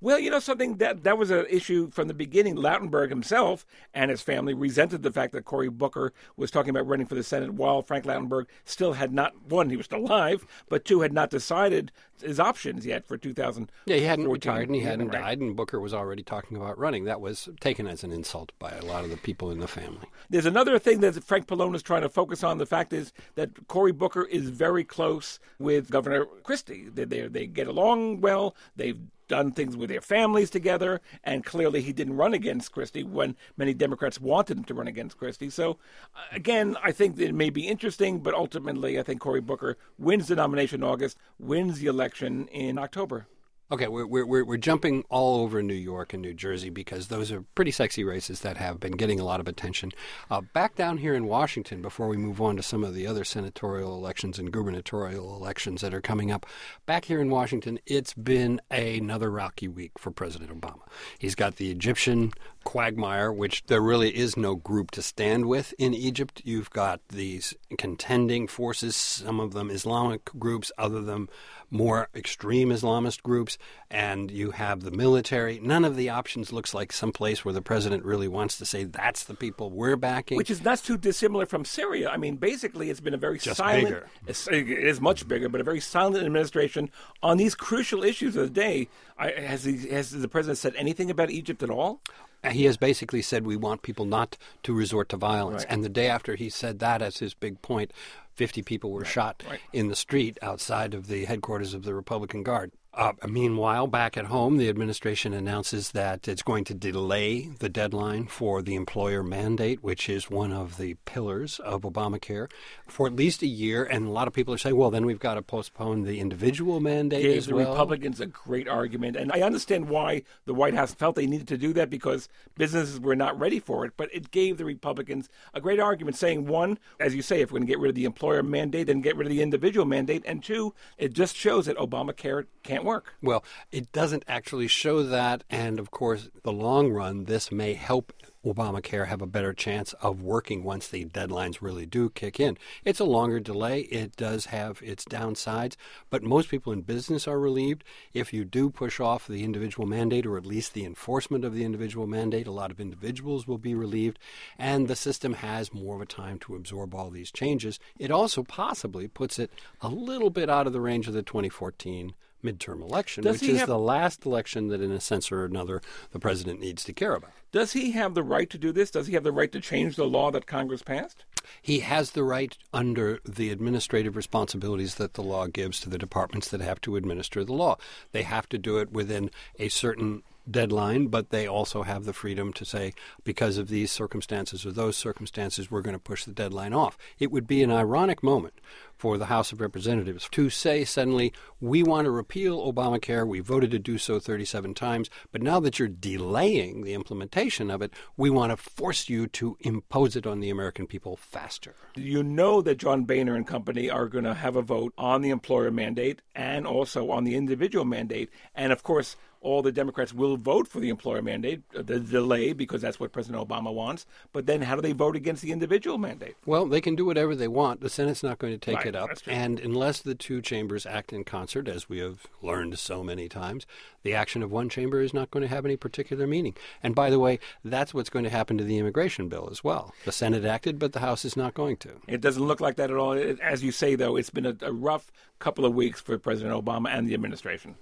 Well, 0.00 0.18
you 0.18 0.30
know 0.30 0.38
something 0.38 0.76
that 0.78 1.04
that 1.04 1.18
was 1.18 1.30
an 1.30 1.44
issue 1.50 1.90
from 1.90 2.08
the 2.08 2.14
beginning. 2.14 2.56
Lautenberg 2.56 3.10
himself 3.10 3.66
and 3.92 4.10
his 4.10 4.22
family 4.22 4.54
resented 4.54 5.02
the 5.02 5.12
fact 5.12 5.32
that 5.34 5.44
Cory 5.44 5.68
Booker 5.68 6.12
was 6.36 6.50
talking 6.50 6.70
about 6.70 6.86
running 6.86 7.06
for 7.06 7.14
the 7.14 7.22
Senate 7.22 7.52
while 7.54 7.82
Frank 7.82 8.06
Lautenberg 8.06 8.46
still 8.64 8.94
had 8.94 9.12
not 9.12 9.34
one, 9.48 9.68
he 9.68 9.76
was 9.76 9.84
still 9.86 9.98
alive, 10.00 10.46
but 10.70 10.84
two 10.86 11.02
had 11.02 11.12
not 11.12 11.28
decided 11.28 11.92
his 12.22 12.40
options 12.40 12.86
yet 12.86 13.06
for 13.06 13.16
2000. 13.16 13.70
Yeah, 13.86 13.96
he 13.96 14.04
hadn't 14.04 14.28
retired 14.28 14.68
and 14.68 14.74
he 14.74 14.82
hadn't 14.82 15.08
right. 15.08 15.20
died, 15.20 15.40
and 15.40 15.56
Booker 15.56 15.80
was 15.80 15.94
already 15.94 16.22
talking 16.22 16.56
about 16.56 16.78
running. 16.78 17.04
That 17.04 17.20
was 17.20 17.48
taken 17.60 17.86
as 17.86 18.04
an 18.04 18.12
insult 18.12 18.52
by 18.58 18.70
a 18.70 18.84
lot 18.84 19.04
of 19.04 19.10
the 19.10 19.16
people 19.16 19.50
in 19.50 19.58
the 19.58 19.68
family. 19.68 20.06
There's 20.30 20.46
another 20.46 20.78
thing 20.78 21.00
that 21.00 21.22
Frank 21.24 21.46
Pallone 21.46 21.74
is 21.74 21.82
trying 21.82 22.02
to 22.02 22.08
focus 22.08 22.42
on. 22.42 22.58
The 22.58 22.66
fact 22.66 22.92
is 22.92 23.12
that 23.34 23.68
Cory 23.68 23.92
Booker 23.92 24.24
is 24.24 24.50
very 24.50 24.84
close 24.84 25.38
with 25.58 25.90
Governor 25.90 26.26
Christie. 26.42 26.88
They 26.92 27.04
they, 27.04 27.28
they 27.28 27.46
get 27.46 27.66
along 27.66 28.20
well. 28.20 28.56
They've 28.74 29.00
done 29.28 29.52
things 29.52 29.76
with 29.76 29.90
their 29.90 30.00
families 30.00 30.50
together, 30.50 31.00
and 31.24 31.44
clearly 31.44 31.82
he 31.82 31.92
didn't 31.92 32.16
run 32.16 32.34
against 32.34 32.72
Christie 32.72 33.02
when 33.02 33.36
many 33.56 33.74
Democrats 33.74 34.20
wanted 34.20 34.58
him 34.58 34.64
to 34.64 34.74
run 34.74 34.88
against 34.88 35.18
Christie. 35.18 35.50
So, 35.50 35.78
uh, 36.14 36.20
again, 36.32 36.76
I 36.82 36.92
think 36.92 37.18
it 37.18 37.34
may 37.34 37.50
be 37.50 37.66
interesting, 37.66 38.20
but 38.20 38.34
ultimately, 38.34 38.98
I 38.98 39.02
think 39.02 39.20
Cory 39.20 39.40
Booker 39.40 39.76
wins 39.98 40.28
the 40.28 40.36
nomination 40.36 40.82
in 40.82 40.88
August, 40.88 41.18
wins 41.38 41.80
the 41.80 41.86
election 41.86 42.05
in 42.48 42.78
October. 42.78 43.26
Okay, 43.68 43.88
we're, 43.88 44.06
we're, 44.06 44.24
we're, 44.24 44.44
we're 44.44 44.56
jumping 44.58 45.02
all 45.08 45.40
over 45.40 45.60
New 45.60 45.74
York 45.74 46.12
and 46.12 46.22
New 46.22 46.34
Jersey 46.34 46.70
because 46.70 47.08
those 47.08 47.32
are 47.32 47.42
pretty 47.56 47.72
sexy 47.72 48.04
races 48.04 48.42
that 48.42 48.56
have 48.58 48.78
been 48.78 48.92
getting 48.92 49.18
a 49.18 49.24
lot 49.24 49.40
of 49.40 49.48
attention. 49.48 49.90
Uh, 50.30 50.40
back 50.40 50.76
down 50.76 50.98
here 50.98 51.14
in 51.14 51.26
Washington, 51.26 51.82
before 51.82 52.06
we 52.06 52.16
move 52.16 52.40
on 52.40 52.54
to 52.56 52.62
some 52.62 52.84
of 52.84 52.94
the 52.94 53.08
other 53.08 53.24
senatorial 53.24 53.96
elections 53.96 54.38
and 54.38 54.52
gubernatorial 54.52 55.34
elections 55.34 55.80
that 55.80 55.92
are 55.92 56.00
coming 56.00 56.30
up, 56.30 56.46
back 56.86 57.06
here 57.06 57.20
in 57.20 57.28
Washington, 57.28 57.80
it's 57.86 58.14
been 58.14 58.60
another 58.70 59.32
rocky 59.32 59.66
week 59.66 59.98
for 59.98 60.12
President 60.12 60.52
Obama. 60.52 60.82
He's 61.18 61.34
got 61.34 61.56
the 61.56 61.72
Egyptian 61.72 62.30
quagmire, 62.62 63.32
which 63.32 63.64
there 63.66 63.80
really 63.80 64.16
is 64.16 64.36
no 64.36 64.54
group 64.54 64.92
to 64.92 65.02
stand 65.02 65.46
with 65.46 65.74
in 65.76 65.92
Egypt. 65.92 66.40
You've 66.44 66.70
got 66.70 67.00
these 67.08 67.52
contending 67.78 68.46
forces, 68.46 68.94
some 68.94 69.40
of 69.40 69.54
them 69.54 69.70
Islamic 69.70 70.24
groups, 70.38 70.70
other 70.78 71.00
them 71.00 71.28
more 71.70 72.08
extreme 72.14 72.70
Islamist 72.70 73.22
groups, 73.22 73.58
and 73.90 74.30
you 74.30 74.52
have 74.52 74.82
the 74.82 74.90
military. 74.90 75.58
None 75.60 75.84
of 75.84 75.96
the 75.96 76.08
options 76.08 76.52
looks 76.52 76.74
like 76.74 76.92
some 76.92 77.12
place 77.12 77.44
where 77.44 77.54
the 77.54 77.62
president 77.62 78.04
really 78.04 78.28
wants 78.28 78.56
to 78.58 78.66
say 78.66 78.84
that's 78.84 79.24
the 79.24 79.34
people 79.34 79.70
we're 79.70 79.96
backing. 79.96 80.36
Which 80.36 80.50
is 80.50 80.62
not 80.62 80.78
too 80.78 80.96
dissimilar 80.96 81.46
from 81.46 81.64
Syria. 81.64 82.10
I 82.10 82.16
mean, 82.16 82.36
basically, 82.36 82.90
it's 82.90 83.00
been 83.00 83.14
a 83.14 83.18
very 83.18 83.38
Just 83.38 83.58
silent. 83.58 83.84
bigger. 83.84 84.08
It's, 84.26 85.00
much 85.00 85.28
bigger, 85.28 85.48
but 85.48 85.60
a 85.60 85.64
very 85.64 85.80
silent 85.80 86.24
administration 86.24 86.90
on 87.22 87.36
these 87.36 87.54
crucial 87.54 88.02
issues 88.02 88.36
of 88.36 88.44
the 88.44 88.50
day. 88.50 88.88
I, 89.18 89.30
has, 89.30 89.64
he, 89.64 89.88
has 89.88 90.10
the 90.10 90.28
president 90.28 90.58
said 90.58 90.74
anything 90.76 91.10
about 91.10 91.30
Egypt 91.30 91.62
at 91.62 91.70
all? 91.70 92.00
Uh, 92.42 92.50
he 92.50 92.64
has 92.64 92.76
basically 92.76 93.22
said 93.22 93.44
we 93.44 93.56
want 93.56 93.82
people 93.82 94.04
not 94.04 94.36
to 94.62 94.72
resort 94.72 95.08
to 95.08 95.16
violence. 95.16 95.64
Right. 95.64 95.72
And 95.72 95.84
the 95.84 95.88
day 95.88 96.08
after 96.08 96.36
he 96.36 96.48
said 96.48 96.78
that 96.78 97.02
as 97.02 97.18
his 97.18 97.34
big 97.34 97.60
point, 97.62 97.92
50 98.36 98.62
people 98.62 98.92
were 98.92 99.04
shot 99.04 99.42
right. 99.48 99.60
in 99.72 99.88
the 99.88 99.96
street 99.96 100.38
outside 100.42 100.94
of 100.94 101.08
the 101.08 101.24
headquarters 101.24 101.74
of 101.74 101.82
the 101.82 101.94
Republican 101.94 102.42
Guard. 102.42 102.72
Uh, 102.96 103.12
meanwhile, 103.28 103.86
back 103.86 104.16
at 104.16 104.24
home, 104.24 104.56
the 104.56 104.70
administration 104.70 105.34
announces 105.34 105.90
that 105.90 106.26
it's 106.26 106.40
going 106.40 106.64
to 106.64 106.72
delay 106.72 107.42
the 107.58 107.68
deadline 107.68 108.26
for 108.26 108.62
the 108.62 108.74
employer 108.74 109.22
mandate, 109.22 109.82
which 109.84 110.08
is 110.08 110.30
one 110.30 110.50
of 110.50 110.78
the 110.78 110.94
pillars 111.04 111.58
of 111.58 111.82
Obamacare, 111.82 112.50
for 112.88 113.06
at 113.06 113.14
least 113.14 113.42
a 113.42 113.46
year. 113.46 113.84
And 113.84 114.06
a 114.06 114.10
lot 114.10 114.26
of 114.26 114.32
people 114.32 114.54
are 114.54 114.58
saying, 114.58 114.76
well, 114.76 114.90
then 114.90 115.04
we've 115.04 115.18
got 115.18 115.34
to 115.34 115.42
postpone 115.42 116.04
the 116.04 116.20
individual 116.20 116.80
mandate 116.80 117.22
Gave 117.22 117.36
as 117.36 117.46
the 117.46 117.56
well. 117.56 117.68
Republicans 117.68 118.18
a 118.18 118.26
great 118.26 118.66
argument, 118.66 119.14
and 119.14 119.30
I 119.30 119.42
understand 119.42 119.90
why 119.90 120.22
the 120.46 120.54
White 120.54 120.72
House 120.72 120.94
felt 120.94 121.16
they 121.16 121.26
needed 121.26 121.48
to 121.48 121.58
do 121.58 121.74
that 121.74 121.90
because 121.90 122.30
businesses 122.56 122.98
were 122.98 123.14
not 123.14 123.38
ready 123.38 123.60
for 123.60 123.84
it. 123.84 123.92
But 123.98 124.08
it 124.14 124.30
gave 124.30 124.56
the 124.56 124.64
Republicans 124.64 125.28
a 125.52 125.60
great 125.60 125.80
argument, 125.80 126.16
saying 126.16 126.46
one, 126.46 126.78
as 126.98 127.14
you 127.14 127.20
say, 127.20 127.42
if 127.42 127.52
we're 127.52 127.58
going 127.58 127.66
to 127.66 127.72
get 127.72 127.78
rid 127.78 127.90
of 127.90 127.94
the 127.94 128.06
employer 128.06 128.42
mandate, 128.42 128.86
then 128.86 129.02
get 129.02 129.16
rid 129.16 129.26
of 129.26 129.30
the 129.30 129.42
individual 129.42 129.84
mandate, 129.84 130.22
and 130.24 130.42
two, 130.42 130.72
it 130.96 131.12
just 131.12 131.36
shows 131.36 131.66
that 131.66 131.76
Obamacare 131.76 132.46
can't 132.62 132.85
work. 132.86 133.12
Well, 133.20 133.44
it 133.70 133.92
doesn't 133.92 134.24
actually 134.26 134.68
show 134.68 135.02
that. 135.02 135.44
And 135.50 135.78
of 135.78 135.90
course, 135.90 136.30
the 136.42 136.52
long 136.52 136.90
run, 136.90 137.24
this 137.24 137.52
may 137.52 137.74
help 137.74 138.12
Obamacare 138.46 139.08
have 139.08 139.20
a 139.20 139.26
better 139.26 139.52
chance 139.52 139.92
of 139.94 140.22
working 140.22 140.62
once 140.62 140.86
the 140.86 141.04
deadlines 141.04 141.60
really 141.60 141.84
do 141.84 142.08
kick 142.10 142.38
in. 142.38 142.56
It's 142.84 143.00
a 143.00 143.04
longer 143.04 143.40
delay. 143.40 143.80
It 143.80 144.16
does 144.16 144.46
have 144.46 144.80
its 144.82 145.04
downsides, 145.04 145.76
but 146.10 146.22
most 146.22 146.48
people 146.48 146.72
in 146.72 146.82
business 146.82 147.26
are 147.26 147.40
relieved. 147.40 147.82
If 148.14 148.32
you 148.32 148.44
do 148.44 148.70
push 148.70 149.00
off 149.00 149.26
the 149.26 149.42
individual 149.42 149.86
mandate 149.86 150.26
or 150.26 150.38
at 150.38 150.46
least 150.46 150.74
the 150.74 150.84
enforcement 150.84 151.44
of 151.44 151.54
the 151.54 151.64
individual 151.64 152.06
mandate, 152.06 152.46
a 152.46 152.52
lot 152.52 152.70
of 152.70 152.80
individuals 152.80 153.46
will 153.46 153.58
be 153.58 153.74
relieved, 153.74 154.18
and 154.58 154.86
the 154.86 154.96
system 154.96 155.34
has 155.34 155.74
more 155.74 155.96
of 155.96 156.00
a 156.00 156.06
time 156.06 156.38
to 156.40 156.54
absorb 156.54 156.94
all 156.94 157.10
these 157.10 157.32
changes. 157.32 157.80
It 157.98 158.12
also 158.12 158.44
possibly 158.44 159.08
puts 159.08 159.38
it 159.38 159.50
a 159.80 159.88
little 159.88 160.30
bit 160.30 160.48
out 160.48 160.68
of 160.68 160.72
the 160.72 160.80
range 160.80 161.08
of 161.08 161.14
the 161.14 161.22
2014 161.22 162.14
midterm 162.46 162.80
election, 162.82 163.24
Does 163.24 163.40
which 163.40 163.50
is 163.50 163.58
have- 163.60 163.68
the 163.68 163.78
last 163.78 164.24
election 164.24 164.68
that, 164.68 164.80
in 164.80 164.90
a 164.92 165.00
sense 165.00 165.32
or 165.32 165.44
another, 165.44 165.80
the 166.12 166.18
president 166.18 166.60
needs 166.60 166.84
to 166.84 166.92
care 166.92 167.14
about. 167.14 167.32
Does 167.52 167.72
he 167.72 167.92
have 167.92 168.14
the 168.14 168.22
right 168.22 168.48
to 168.50 168.58
do 168.58 168.72
this? 168.72 168.90
Does 168.90 169.06
he 169.06 169.14
have 169.14 169.24
the 169.24 169.32
right 169.32 169.50
to 169.52 169.60
change 169.60 169.96
the 169.96 170.06
law 170.06 170.30
that 170.30 170.46
Congress 170.46 170.82
passed? 170.82 171.24
He 171.62 171.80
has 171.80 172.10
the 172.10 172.24
right 172.24 172.56
under 172.72 173.20
the 173.24 173.50
administrative 173.50 174.16
responsibilities 174.16 174.96
that 174.96 175.14
the 175.14 175.22
law 175.22 175.46
gives 175.46 175.80
to 175.80 175.88
the 175.88 175.98
departments 175.98 176.48
that 176.48 176.60
have 176.60 176.80
to 176.82 176.96
administer 176.96 177.44
the 177.44 177.52
law. 177.52 177.76
They 178.12 178.22
have 178.22 178.48
to 178.50 178.58
do 178.58 178.78
it 178.78 178.90
within 178.92 179.30
a 179.58 179.68
certain 179.68 180.22
deadline, 180.50 181.08
but 181.08 181.30
they 181.30 181.46
also 181.46 181.82
have 181.82 182.04
the 182.04 182.12
freedom 182.12 182.52
to 182.54 182.64
say, 182.64 182.92
because 183.24 183.58
of 183.58 183.68
these 183.68 183.90
circumstances 183.90 184.64
or 184.64 184.72
those 184.72 184.96
circumstances, 184.96 185.70
we're 185.70 185.82
going 185.82 185.96
to 185.96 186.00
push 186.00 186.24
the 186.24 186.32
deadline 186.32 186.72
off. 186.72 186.96
It 187.18 187.30
would 187.30 187.46
be 187.46 187.62
an 187.62 187.70
ironic 187.70 188.22
moment 188.22 188.60
for 188.96 189.18
the 189.18 189.26
House 189.26 189.52
of 189.52 189.60
Representatives 189.60 190.28
to 190.30 190.48
say 190.48 190.84
suddenly, 190.84 191.32
we 191.60 191.82
want 191.82 192.06
to 192.06 192.10
repeal 192.10 192.72
Obamacare. 192.72 193.26
We 193.26 193.40
voted 193.40 193.70
to 193.72 193.78
do 193.78 193.98
so 193.98 194.18
37 194.18 194.74
times, 194.74 195.10
but 195.32 195.42
now 195.42 195.60
that 195.60 195.78
you're 195.78 195.88
delaying 195.88 196.82
the 196.82 196.94
implementation 196.94 197.70
of 197.70 197.82
it, 197.82 197.92
we 198.16 198.30
want 198.30 198.52
to 198.52 198.56
force 198.56 199.08
you 199.08 199.26
to 199.28 199.56
impose 199.60 200.16
it 200.16 200.26
on 200.26 200.40
the 200.40 200.50
American 200.50 200.86
people 200.86 201.16
faster. 201.16 201.74
You 201.94 202.22
know 202.22 202.62
that 202.62 202.78
John 202.78 203.04
Boehner 203.04 203.34
and 203.34 203.46
company 203.46 203.90
are 203.90 204.06
going 204.06 204.24
to 204.24 204.34
have 204.34 204.56
a 204.56 204.62
vote 204.62 204.94
on 204.96 205.22
the 205.22 205.30
employer 205.30 205.70
mandate 205.70 206.22
and 206.34 206.66
also 206.66 207.10
on 207.10 207.24
the 207.24 207.34
individual 207.34 207.84
mandate. 207.84 208.30
And 208.54 208.72
of 208.72 208.82
course, 208.82 209.16
all 209.46 209.62
the 209.62 209.70
Democrats 209.70 210.12
will 210.12 210.36
vote 210.36 210.66
for 210.66 210.80
the 210.80 210.88
employer 210.88 211.22
mandate, 211.22 211.62
uh, 211.74 211.82
the 211.82 212.00
delay, 212.00 212.52
because 212.52 212.82
that's 212.82 212.98
what 212.98 213.12
President 213.12 213.46
Obama 213.48 213.72
wants. 213.72 214.04
But 214.32 214.46
then 214.46 214.62
how 214.62 214.74
do 214.74 214.82
they 214.82 214.92
vote 214.92 215.14
against 215.14 215.40
the 215.40 215.52
individual 215.52 215.98
mandate? 215.98 216.34
Well, 216.44 216.66
they 216.66 216.80
can 216.80 216.96
do 216.96 217.06
whatever 217.06 217.36
they 217.36 217.46
want. 217.46 217.80
The 217.80 217.88
Senate's 217.88 218.24
not 218.24 218.38
going 218.38 218.52
to 218.52 218.58
take 218.58 218.78
Right, 218.78 218.86
it 218.86 218.96
up. 218.96 219.10
And 219.26 219.60
unless 219.60 220.00
the 220.00 220.16
two 220.16 220.42
chambers 220.42 220.84
act 220.84 221.12
in 221.12 221.22
concert, 221.22 221.68
as 221.68 221.88
we 221.88 221.98
have 221.98 222.26
learned 222.42 222.76
so 222.78 223.04
many 223.04 223.28
times, 223.28 223.66
the 224.02 224.14
action 224.14 224.42
of 224.42 224.50
one 224.50 224.68
chamber 224.68 225.00
is 225.00 225.14
not 225.14 225.30
going 225.30 225.42
to 225.42 225.48
have 225.48 225.64
any 225.64 225.76
particular 225.76 226.26
meaning. 226.26 226.56
And 226.82 226.94
by 226.94 227.08
the 227.08 227.20
way, 227.20 227.38
that's 227.64 227.94
what's 227.94 228.10
going 228.10 228.24
to 228.24 228.30
happen 228.30 228.58
to 228.58 228.64
the 228.64 228.78
immigration 228.78 229.28
bill 229.28 229.48
as 229.50 229.62
well. 229.62 229.94
The 230.04 230.12
Senate 230.12 230.44
acted, 230.44 230.80
but 230.80 230.92
the 230.92 231.00
House 231.00 231.24
is 231.24 231.36
not 231.36 231.54
going 231.54 231.76
to. 231.78 231.90
It 232.08 232.20
doesn't 232.20 232.44
look 232.44 232.60
like 232.60 232.76
that 232.76 232.90
at 232.90 232.96
all. 232.96 233.12
As 233.40 233.62
you 233.62 233.70
say, 233.70 233.94
though, 233.94 234.16
it's 234.16 234.30
been 234.30 234.46
a, 234.46 234.56
a 234.62 234.72
rough 234.72 235.12
couple 235.38 235.64
of 235.64 235.74
weeks 235.74 236.00
for 236.00 236.18
President 236.18 236.52
Obama 236.52 236.88
and 236.90 237.08
the 237.08 237.14
administration. 237.14 237.76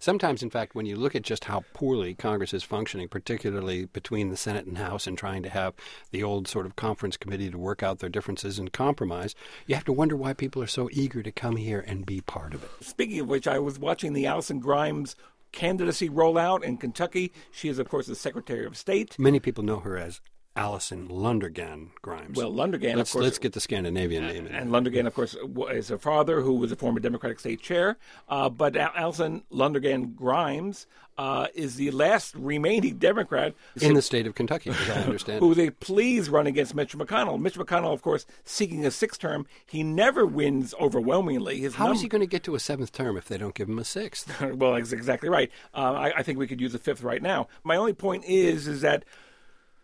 Sometimes, 0.00 0.42
in 0.42 0.50
fact, 0.50 0.74
when 0.74 0.86
you 0.86 0.96
look 0.96 1.14
at 1.14 1.22
just 1.22 1.44
how 1.44 1.64
poorly 1.74 2.14
Congress 2.14 2.54
is 2.54 2.62
functioning, 2.62 3.08
particularly 3.08 3.86
between 3.86 4.30
the 4.30 4.36
Senate 4.36 4.66
and 4.66 4.78
House 4.78 5.06
and 5.06 5.18
trying 5.18 5.42
to 5.42 5.48
have 5.48 5.74
the 6.10 6.22
old 6.22 6.46
sort 6.46 6.66
of 6.66 6.76
conference 6.76 7.16
committee 7.16 7.50
to 7.50 7.58
work 7.58 7.82
out 7.82 7.98
their 7.98 8.08
differences 8.08 8.58
and 8.58 8.72
compromise, 8.72 9.34
you 9.66 9.74
have 9.74 9.84
to 9.84 9.92
wonder 9.92 10.16
why 10.16 10.32
people 10.32 10.62
are 10.62 10.68
so 10.68 10.88
eager 10.92 11.22
to 11.22 11.32
come 11.32 11.56
here 11.56 11.84
and 11.86 12.06
be 12.06 12.20
part 12.20 12.54
of 12.54 12.62
it. 12.62 12.70
Speaking 12.80 13.20
of 13.20 13.28
which, 13.28 13.48
I 13.48 13.58
was 13.58 13.78
watching 13.78 14.12
the 14.12 14.26
Alison 14.26 14.60
Grimes 14.60 15.16
candidacy 15.52 16.08
rollout 16.08 16.62
in 16.62 16.76
Kentucky. 16.76 17.32
She 17.50 17.68
is, 17.68 17.78
of 17.78 17.88
course, 17.88 18.06
the 18.06 18.14
Secretary 18.14 18.66
of 18.66 18.76
State. 18.76 19.18
Many 19.18 19.40
people 19.40 19.64
know 19.64 19.80
her 19.80 19.96
as 19.96 20.20
Alison 20.58 21.06
Lundergan 21.08 21.90
Grimes. 22.02 22.36
Well, 22.36 22.52
Lundergan, 22.52 22.96
let's, 22.96 23.10
of 23.10 23.12
course, 23.14 23.22
let's 23.24 23.38
get 23.38 23.52
the 23.52 23.60
Scandinavian 23.60 24.26
name 24.26 24.46
in. 24.48 24.54
and 24.54 24.72
Lundergan, 24.72 25.06
of 25.06 25.14
course, 25.14 25.36
is 25.70 25.88
her 25.88 25.98
father, 25.98 26.40
who 26.40 26.54
was 26.54 26.72
a 26.72 26.76
former 26.76 26.98
Democratic 26.98 27.38
state 27.38 27.62
chair. 27.62 27.96
Uh, 28.28 28.48
but 28.48 28.76
Al- 28.76 28.90
Alison 28.96 29.44
Lundergan 29.52 30.16
Grimes 30.16 30.88
uh, 31.16 31.46
is 31.54 31.76
the 31.76 31.92
last 31.92 32.34
remaining 32.34 32.98
Democrat 32.98 33.54
in 33.80 33.94
the 33.94 34.02
state 34.02 34.26
of 34.26 34.34
Kentucky, 34.34 34.70
as 34.70 34.90
I 34.90 35.02
understand. 35.04 35.38
who 35.38 35.54
they 35.54 35.70
please 35.70 36.28
run 36.28 36.48
against 36.48 36.74
Mitch 36.74 36.96
McConnell. 36.98 37.40
Mitch 37.40 37.54
McConnell, 37.54 37.92
of 37.92 38.02
course, 38.02 38.26
seeking 38.44 38.84
a 38.84 38.90
sixth 38.90 39.20
term. 39.20 39.46
He 39.64 39.84
never 39.84 40.26
wins 40.26 40.74
overwhelmingly. 40.80 41.60
His 41.60 41.76
How 41.76 41.92
is 41.92 41.98
num- 41.98 42.02
he 42.02 42.08
going 42.08 42.20
to 42.22 42.26
get 42.26 42.42
to 42.44 42.56
a 42.56 42.60
seventh 42.60 42.90
term 42.90 43.16
if 43.16 43.26
they 43.26 43.38
don't 43.38 43.54
give 43.54 43.68
him 43.68 43.78
a 43.78 43.84
sixth? 43.84 44.40
well, 44.54 44.74
that's 44.74 44.90
exactly 44.90 45.28
right. 45.28 45.52
Uh, 45.72 45.92
I, 45.92 46.18
I 46.18 46.22
think 46.24 46.36
we 46.40 46.48
could 46.48 46.60
use 46.60 46.74
a 46.74 46.78
fifth 46.78 47.04
right 47.04 47.22
now. 47.22 47.46
My 47.62 47.76
only 47.76 47.92
point 47.94 48.24
is, 48.24 48.66
is 48.66 48.80
that 48.80 49.04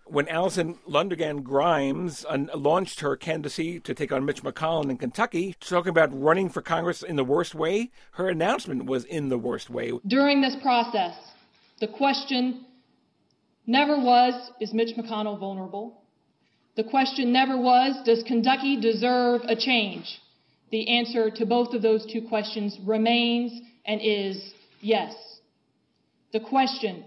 when 0.07 0.29
Alison 0.29 0.79
Lundergan 0.89 1.43
Grimes 1.43 2.25
uh, 2.29 2.39
launched 2.55 3.01
her 3.01 3.17
candidacy 3.17 3.81
to 3.81 3.95
take 3.95 4.13
on 4.13 4.25
Mitch 4.25 4.43
McConnell 4.43 4.91
in 4.91 4.97
Kentucky, 4.97 5.57
talking 5.61 5.91
about 5.91 6.11
running 6.13 6.49
for 6.49 6.63
Congress 6.63 7.03
in 7.03 7.17
the 7.17 7.25
worst 7.25 7.55
way, 7.55 7.91
her 8.13 8.29
announcement 8.29 8.85
was 8.85 9.05
in 9.05 9.29
the 9.29 9.39
worst 9.39 9.71
way. 9.71 9.93
During 10.07 10.41
this 10.41 10.57
process, 10.63 11.15
the 11.81 11.89
question 11.89 12.67
never 13.67 13.99
was, 13.99 14.51
is 14.61 14.75
Mitch 14.75 14.97
McConnell 14.97 15.39
vulnerable? 15.39 16.03
The 16.77 16.85
question 16.85 17.33
never 17.33 17.57
was, 17.57 17.97
does 18.05 18.23
Kentucky 18.25 18.81
deserve 18.81 19.43
a 19.49 19.57
change? 19.57 20.21
The 20.71 20.99
answer 20.99 21.31
to 21.31 21.47
both 21.47 21.73
of 21.73 21.83
those 21.83 22.05
two 22.13 22.23
questions 22.29 22.77
remains 22.85 23.53
and 23.87 24.01
is 24.03 24.53
yes. 24.81 25.15
The 26.33 26.41
question 26.41 27.05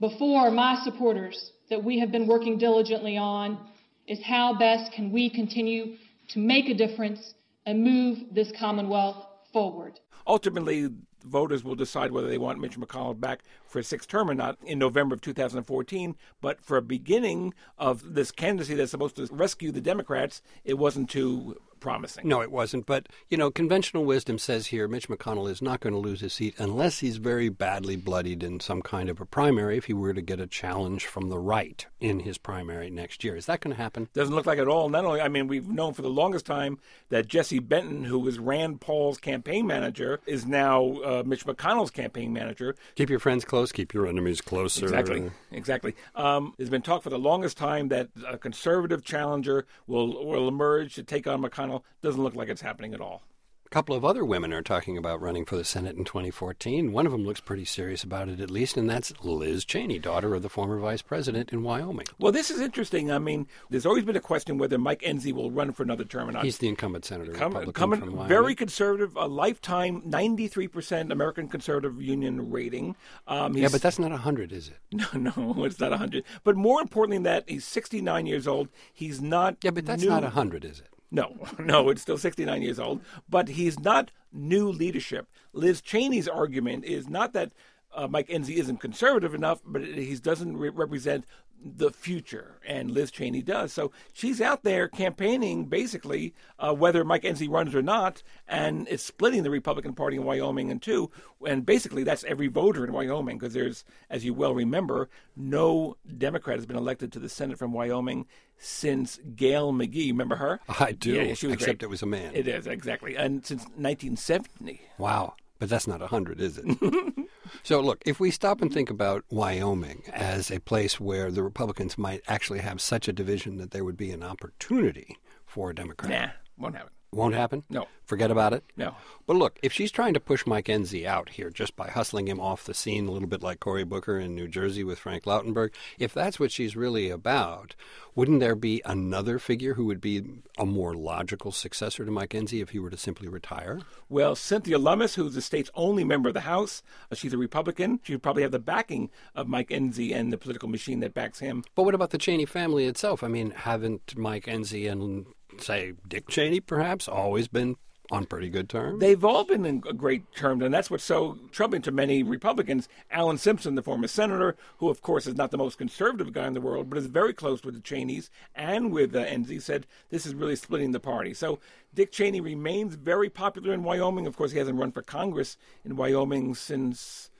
before 0.00 0.50
my 0.50 0.80
supporters 0.84 1.52
that 1.70 1.82
we 1.82 1.98
have 2.00 2.10
been 2.10 2.26
working 2.26 2.58
diligently 2.58 3.16
on 3.16 3.58
is 4.06 4.18
how 4.24 4.56
best 4.58 4.92
can 4.92 5.12
we 5.12 5.28
continue 5.28 5.96
to 6.30 6.38
make 6.38 6.68
a 6.68 6.74
difference 6.74 7.34
and 7.66 7.82
move 7.82 8.18
this 8.32 8.50
Commonwealth 8.58 9.24
forward. 9.52 9.98
Ultimately, 10.26 10.88
voters 11.28 11.64
will 11.64 11.74
decide 11.74 12.12
whether 12.12 12.28
they 12.28 12.38
want 12.38 12.60
Mitch 12.60 12.78
McConnell 12.78 13.18
back 13.18 13.42
for 13.66 13.78
a 13.78 13.84
sixth 13.84 14.08
term 14.08 14.30
or 14.30 14.34
not 14.34 14.58
in 14.64 14.78
November 14.78 15.14
of 15.14 15.20
2014. 15.20 16.16
But 16.40 16.60
for 16.60 16.76
a 16.76 16.82
beginning 16.82 17.54
of 17.78 18.14
this 18.14 18.30
candidacy 18.30 18.74
that's 18.74 18.90
supposed 18.90 19.16
to 19.16 19.28
rescue 19.30 19.72
the 19.72 19.80
Democrats, 19.80 20.42
it 20.64 20.74
wasn't 20.74 21.10
too 21.10 21.56
promising. 21.78 22.28
No, 22.28 22.40
it 22.40 22.50
wasn't. 22.50 22.86
But, 22.86 23.08
you 23.28 23.36
know, 23.36 23.50
conventional 23.50 24.04
wisdom 24.04 24.38
says 24.38 24.66
here 24.66 24.88
Mitch 24.88 25.08
McConnell 25.08 25.50
is 25.50 25.62
not 25.62 25.80
going 25.80 25.92
to 25.92 25.98
lose 25.98 26.20
his 26.20 26.34
seat 26.34 26.54
unless 26.58 26.98
he's 26.98 27.16
very 27.16 27.48
badly 27.48 27.96
bloodied 27.96 28.42
in 28.42 28.60
some 28.60 28.82
kind 28.82 29.08
of 29.08 29.20
a 29.20 29.26
primary 29.26 29.78
if 29.78 29.86
he 29.86 29.92
were 29.92 30.12
to 30.12 30.22
get 30.22 30.40
a 30.40 30.46
challenge 30.46 31.06
from 31.06 31.28
the 31.28 31.38
right 31.38 31.86
in 32.00 32.20
his 32.20 32.38
primary 32.38 32.90
next 32.90 33.24
year. 33.24 33.36
Is 33.36 33.46
that 33.46 33.60
going 33.60 33.74
to 33.74 33.82
happen? 33.82 34.08
Doesn't 34.12 34.34
look 34.34 34.46
like 34.46 34.58
it 34.58 34.62
at 34.62 34.68
all. 34.68 34.88
Not 34.88 35.04
only, 35.04 35.20
I 35.20 35.28
mean, 35.28 35.48
we've 35.48 35.68
known 35.68 35.94
for 35.94 36.02
the 36.02 36.10
longest 36.10 36.46
time 36.46 36.78
that 37.08 37.28
Jesse 37.28 37.58
Benton, 37.58 38.04
who 38.04 38.18
was 38.18 38.38
Rand 38.38 38.80
Paul's 38.80 39.18
campaign 39.18 39.66
manager, 39.66 40.20
is 40.26 40.46
now 40.46 40.98
uh, 41.00 41.17
Mitch 41.24 41.46
McConnell's 41.46 41.90
campaign 41.90 42.32
manager. 42.32 42.74
Keep 42.94 43.10
your 43.10 43.18
friends 43.18 43.44
close, 43.44 43.72
keep 43.72 43.94
your 43.94 44.06
enemies 44.06 44.40
closer. 44.40 44.84
Exactly, 44.84 45.30
exactly. 45.50 45.94
Um, 46.14 46.54
there's 46.56 46.70
been 46.70 46.82
talk 46.82 47.02
for 47.02 47.10
the 47.10 47.18
longest 47.18 47.56
time 47.56 47.88
that 47.88 48.08
a 48.26 48.38
conservative 48.38 49.04
challenger 49.04 49.66
will 49.86 50.26
will 50.26 50.48
emerge 50.48 50.94
to 50.94 51.02
take 51.02 51.26
on 51.26 51.42
McConnell. 51.42 51.82
Doesn't 52.02 52.22
look 52.22 52.34
like 52.34 52.48
it's 52.48 52.62
happening 52.62 52.94
at 52.94 53.00
all. 53.00 53.22
A 53.68 53.70
couple 53.70 53.94
of 53.94 54.02
other 54.02 54.24
women 54.24 54.50
are 54.54 54.62
talking 54.62 54.96
about 54.96 55.20
running 55.20 55.44
for 55.44 55.54
the 55.56 55.62
Senate 55.64 55.94
in 55.94 56.02
2014. 56.06 56.90
One 56.90 57.04
of 57.04 57.12
them 57.12 57.26
looks 57.26 57.40
pretty 57.40 57.66
serious 57.66 58.02
about 58.02 58.30
it, 58.30 58.40
at 58.40 58.50
least, 58.50 58.78
and 58.78 58.88
that's 58.88 59.12
Liz 59.22 59.62
Cheney, 59.66 59.98
daughter 59.98 60.34
of 60.34 60.40
the 60.40 60.48
former 60.48 60.78
vice 60.78 61.02
president 61.02 61.50
in 61.52 61.62
Wyoming. 61.62 62.06
Well, 62.18 62.32
this 62.32 62.50
is 62.50 62.62
interesting. 62.62 63.12
I 63.12 63.18
mean, 63.18 63.46
there's 63.68 63.84
always 63.84 64.04
been 64.04 64.16
a 64.16 64.20
question 64.20 64.56
whether 64.56 64.78
Mike 64.78 65.02
Enzi 65.02 65.34
will 65.34 65.50
run 65.50 65.72
for 65.74 65.82
another 65.82 66.04
term 66.04 66.30
or 66.30 66.32
not. 66.32 66.44
He's 66.46 66.56
the 66.56 66.68
incumbent 66.68 67.04
senator, 67.04 67.32
Com- 67.32 67.48
Republican 67.52 67.72
coming 67.74 68.00
from 68.00 68.12
Wyoming. 68.16 68.28
very 68.28 68.54
conservative, 68.54 69.14
a 69.16 69.26
lifetime 69.26 70.00
93% 70.00 71.12
American 71.12 71.46
Conservative 71.48 72.00
Union 72.00 72.50
rating. 72.50 72.96
Um, 73.26 73.54
yeah, 73.54 73.68
but 73.70 73.82
that's 73.82 73.98
not 73.98 74.12
100, 74.12 74.50
is 74.50 74.68
it? 74.70 74.78
No, 75.14 75.32
no, 75.36 75.64
it's 75.66 75.78
not 75.78 75.90
100. 75.90 76.24
But 76.42 76.56
more 76.56 76.80
importantly 76.80 77.18
than 77.18 77.24
that, 77.24 77.44
he's 77.46 77.66
69 77.66 78.24
years 78.24 78.48
old. 78.48 78.68
He's 78.94 79.20
not. 79.20 79.58
Yeah, 79.62 79.72
but 79.72 79.84
that's 79.84 80.02
new- 80.02 80.08
not 80.08 80.22
100, 80.22 80.64
is 80.64 80.80
it? 80.80 80.86
No, 81.10 81.36
no, 81.58 81.88
it's 81.88 82.02
still 82.02 82.18
69 82.18 82.62
years 82.62 82.78
old. 82.78 83.00
But 83.28 83.48
he's 83.48 83.78
not 83.78 84.10
new 84.32 84.68
leadership. 84.68 85.28
Liz 85.52 85.80
Cheney's 85.80 86.28
argument 86.28 86.84
is 86.84 87.08
not 87.08 87.32
that 87.32 87.52
uh, 87.94 88.06
Mike 88.06 88.28
Enzi 88.28 88.56
isn't 88.56 88.78
conservative 88.78 89.34
enough, 89.34 89.60
but 89.64 89.82
he 89.82 90.14
doesn't 90.16 90.56
re- 90.56 90.68
represent 90.68 91.24
the 91.64 91.90
future, 91.90 92.60
and 92.66 92.90
Liz 92.90 93.10
Cheney 93.10 93.42
does. 93.42 93.72
So 93.72 93.90
she's 94.12 94.40
out 94.40 94.62
there 94.62 94.86
campaigning, 94.88 95.64
basically, 95.64 96.32
uh, 96.58 96.72
whether 96.72 97.04
Mike 97.04 97.22
Enzi 97.24 97.48
runs 97.50 97.74
or 97.74 97.82
not, 97.82 98.22
and 98.46 98.86
it's 98.88 99.02
splitting 99.02 99.42
the 99.42 99.50
Republican 99.50 99.92
Party 99.94 100.16
in 100.16 100.24
Wyoming 100.24 100.70
in 100.70 100.78
two. 100.78 101.10
And 101.46 101.66
basically, 101.66 102.04
that's 102.04 102.22
every 102.24 102.46
voter 102.46 102.84
in 102.84 102.92
Wyoming, 102.92 103.38
because 103.38 103.54
there's, 103.54 103.84
as 104.08 104.24
you 104.24 104.34
well 104.34 104.54
remember, 104.54 105.08
no 105.36 105.96
Democrat 106.16 106.56
has 106.58 106.66
been 106.66 106.76
elected 106.76 107.10
to 107.12 107.18
the 107.18 107.28
Senate 107.28 107.58
from 107.58 107.72
Wyoming 107.72 108.26
since 108.56 109.18
Gale 109.34 109.72
McGee. 109.72 110.10
Remember 110.10 110.36
her? 110.36 110.60
I 110.80 110.92
do, 110.92 111.12
Yeah, 111.14 111.34
she 111.34 111.46
was 111.48 111.54
except 111.54 111.80
great. 111.80 111.86
it 111.86 111.90
was 111.90 112.02
a 112.02 112.06
man. 112.06 112.32
It 112.34 112.46
is 112.46 112.66
exactly, 112.66 113.16
and 113.16 113.44
since 113.44 113.62
1970. 113.76 114.80
Wow. 114.98 115.34
But 115.58 115.68
that's 115.68 115.88
not 115.88 115.98
100, 115.98 116.40
is 116.40 116.56
it? 116.62 116.64
so, 117.62 117.80
look, 117.80 118.02
if 118.06 118.20
we 118.20 118.30
stop 118.30 118.60
and 118.62 118.72
think 118.72 118.90
about 118.90 119.24
Wyoming 119.30 120.02
as 120.12 120.50
a 120.50 120.60
place 120.60 120.98
where 121.00 121.30
the 121.30 121.42
Republicans 121.42 121.98
might 121.98 122.22
actually 122.28 122.60
have 122.60 122.80
such 122.80 123.08
a 123.08 123.12
division 123.12 123.56
that 123.58 123.70
there 123.70 123.84
would 123.84 123.96
be 123.96 124.10
an 124.10 124.22
opportunity 124.22 125.16
for 125.46 125.70
a 125.70 125.74
Democrat, 125.74 126.10
Nah, 126.10 126.28
won't 126.62 126.76
happen. 126.76 126.92
Won't 127.12 127.34
happen? 127.34 127.64
No. 127.70 127.86
Forget 128.04 128.30
about 128.30 128.52
it? 128.52 128.64
No. 128.76 128.94
But 129.26 129.36
look, 129.36 129.58
if 129.62 129.72
she's 129.72 129.90
trying 129.90 130.14
to 130.14 130.20
push 130.20 130.46
Mike 130.46 130.66
Enzi 130.66 131.04
out 131.04 131.30
here 131.30 131.50
just 131.50 131.76
by 131.76 131.88
hustling 131.88 132.26
him 132.26 132.40
off 132.40 132.64
the 132.64 132.72
scene 132.72 133.06
a 133.06 133.10
little 133.10 133.28
bit 133.28 133.42
like 133.42 133.60
Cory 133.60 133.84
Booker 133.84 134.18
in 134.18 134.34
New 134.34 134.48
Jersey 134.48 134.82
with 134.82 134.98
Frank 134.98 135.24
Lautenberg, 135.24 135.72
if 135.98 136.14
that's 136.14 136.40
what 136.40 136.50
she's 136.50 136.76
really 136.76 137.10
about, 137.10 137.74
wouldn't 138.14 138.40
there 138.40 138.54
be 138.54 138.80
another 138.84 139.38
figure 139.38 139.74
who 139.74 139.84
would 139.86 140.00
be 140.00 140.22
a 140.58 140.64
more 140.64 140.94
logical 140.94 141.52
successor 141.52 142.04
to 142.04 142.10
Mike 142.10 142.30
Enzi 142.30 142.62
if 142.62 142.70
he 142.70 142.78
were 142.78 142.90
to 142.90 142.96
simply 142.96 143.28
retire? 143.28 143.80
Well, 144.08 144.34
Cynthia 144.34 144.78
Lummis, 144.78 145.14
who's 145.14 145.34
the 145.34 145.42
state's 145.42 145.70
only 145.74 146.04
member 146.04 146.28
of 146.28 146.34
the 146.34 146.40
House, 146.40 146.82
uh, 147.12 147.14
she's 147.14 147.34
a 147.34 147.38
Republican. 147.38 148.00
She 148.02 148.14
would 148.14 148.22
probably 148.22 148.42
have 148.42 148.52
the 148.52 148.58
backing 148.58 149.10
of 149.34 149.48
Mike 149.48 149.68
Enzi 149.68 150.14
and 150.14 150.32
the 150.32 150.38
political 150.38 150.68
machine 150.68 151.00
that 151.00 151.14
backs 151.14 151.40
him. 151.40 151.62
But 151.74 151.82
what 151.82 151.94
about 151.94 152.10
the 152.10 152.18
Cheney 152.18 152.46
family 152.46 152.86
itself? 152.86 153.22
I 153.22 153.28
mean, 153.28 153.50
haven't 153.50 154.16
Mike 154.16 154.46
Enzi 154.46 154.90
and, 154.90 155.26
say, 155.58 155.94
Dick 156.06 156.28
Cheney 156.28 156.60
perhaps 156.60 157.08
always 157.08 157.48
been 157.48 157.76
on 158.10 158.24
pretty 158.24 158.48
good 158.48 158.68
terms. 158.68 159.00
They've 159.00 159.24
all 159.24 159.44
been 159.44 159.66
in 159.66 159.80
great 159.80 160.34
terms, 160.34 160.62
and 160.62 160.72
that's 160.72 160.90
what's 160.90 161.04
so 161.04 161.38
troubling 161.52 161.82
to 161.82 161.92
many 161.92 162.22
Republicans. 162.22 162.88
Alan 163.10 163.36
Simpson, 163.36 163.74
the 163.74 163.82
former 163.82 164.08
senator, 164.08 164.56
who 164.78 164.88
of 164.88 165.02
course 165.02 165.26
is 165.26 165.36
not 165.36 165.50
the 165.50 165.58
most 165.58 165.76
conservative 165.78 166.32
guy 166.32 166.46
in 166.46 166.54
the 166.54 166.60
world, 166.60 166.88
but 166.88 166.98
is 166.98 167.06
very 167.06 167.34
close 167.34 167.62
with 167.62 167.74
the 167.74 167.80
Cheneys 167.80 168.30
and 168.54 168.92
with 168.92 169.14
uh, 169.14 169.24
Enzi, 169.26 169.60
said 169.60 169.86
this 170.10 170.24
is 170.24 170.34
really 170.34 170.56
splitting 170.56 170.92
the 170.92 171.00
party. 171.00 171.34
So 171.34 171.58
Dick 171.94 172.10
Cheney 172.10 172.40
remains 172.40 172.94
very 172.94 173.28
popular 173.28 173.74
in 173.74 173.84
Wyoming. 173.84 174.26
Of 174.26 174.36
course, 174.36 174.52
he 174.52 174.58
hasn't 174.58 174.78
run 174.78 174.92
for 174.92 175.02
Congress 175.02 175.56
in 175.84 175.96
Wyoming 175.96 176.54
since. 176.54 177.30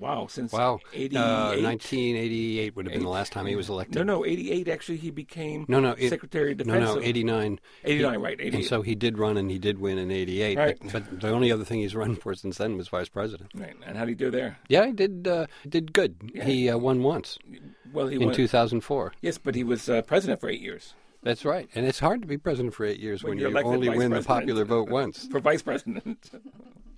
Wow, 0.00 0.26
since 0.28 0.52
Wow. 0.52 0.80
88. 0.92 1.16
Uh, 1.18 1.56
1988 1.62 2.76
would 2.76 2.86
have 2.86 2.92
been 2.94 3.02
the 3.02 3.08
last 3.08 3.32
time 3.32 3.46
he 3.46 3.54
was 3.56 3.68
elected. 3.68 3.94
no, 3.96 4.02
no, 4.02 4.24
88 4.26 4.68
actually 4.68 4.98
he 4.98 5.10
became 5.10 5.64
No, 5.68 5.78
no, 5.80 5.92
it- 5.96 6.08
Secretary 6.10 6.52
of 6.52 6.58
No, 6.58 6.64
Defense. 6.64 6.84
no, 6.90 6.96
of- 6.98 7.04
89. 7.04 7.60
89, 7.84 8.12
He- 8.12 8.18
right, 8.18 8.40
88. 8.40 8.54
And 8.54 8.64
so 8.64 8.82
he 8.82 8.94
did 8.94 9.18
run 9.18 9.36
and 9.36 9.50
he 9.50 9.58
did 9.58 9.78
win 9.78 9.98
in 9.98 10.10
88. 10.10 10.58
Right. 10.58 10.76
But, 10.82 10.92
but 11.10 11.20
the 11.20 11.28
only 11.30 11.52
other 11.52 11.64
thing 11.64 11.80
he's 11.80 11.94
run 11.94 12.16
for 12.22 12.34
since 12.34 12.58
then 12.58 12.76
was 12.76 12.88
vice 12.88 13.08
president. 13.08 13.50
Right, 13.54 13.74
and 13.86 13.96
how 13.96 14.04
do 14.04 14.10
you 14.10 14.16
do 14.16 14.30
there? 14.30 14.58
Yeah, 14.68 14.86
he 14.86 14.92
did 14.92 15.28
uh, 15.28 15.46
did 15.68 15.92
good. 15.92 16.16
He 16.42 16.68
uh, 16.68 16.76
won 16.76 17.02
once 17.02 17.38
Well, 17.92 18.08
he 18.08 18.16
in 18.16 18.26
won. 18.26 18.34
2004. 18.34 19.12
Yes, 19.22 19.38
but 19.38 19.54
he 19.54 19.62
was 19.64 19.88
uh, 19.88 20.02
president 20.02 20.40
for 20.40 20.48
eight 20.48 20.60
years. 20.60 20.94
That's 21.22 21.44
right. 21.46 21.70
And 21.74 21.86
it's 21.86 22.00
hard 22.00 22.20
to 22.20 22.28
be 22.28 22.36
president 22.36 22.74
for 22.74 22.84
eight 22.84 23.00
years 23.00 23.22
When 23.24 23.38
when, 23.38 23.38
you 23.38 23.58
only 23.60 23.88
win 23.88 24.10
the 24.10 24.22
popular 24.22 24.64
vote 24.66 24.90
once. 24.90 25.26
for 25.30 25.40
vice 25.40 25.62
president. 25.62 26.30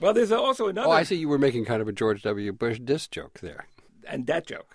well, 0.01 0.13
there's 0.13 0.33
also 0.33 0.69
another 0.69 0.89
Oh, 0.89 0.93
I 0.93 1.03
see 1.03 1.17
you 1.17 1.29
were 1.29 1.39
making 1.39 1.65
kind 1.65 1.83
of 1.83 1.89
a 1.89 1.93
George 1.93 2.23
W. 2.23 2.53
Bush 2.53 2.81
diss 2.83 3.07
joke 3.09 3.41
there. 3.41 3.67
and 4.09 4.27
that 4.27 4.47
joke. 4.47 4.73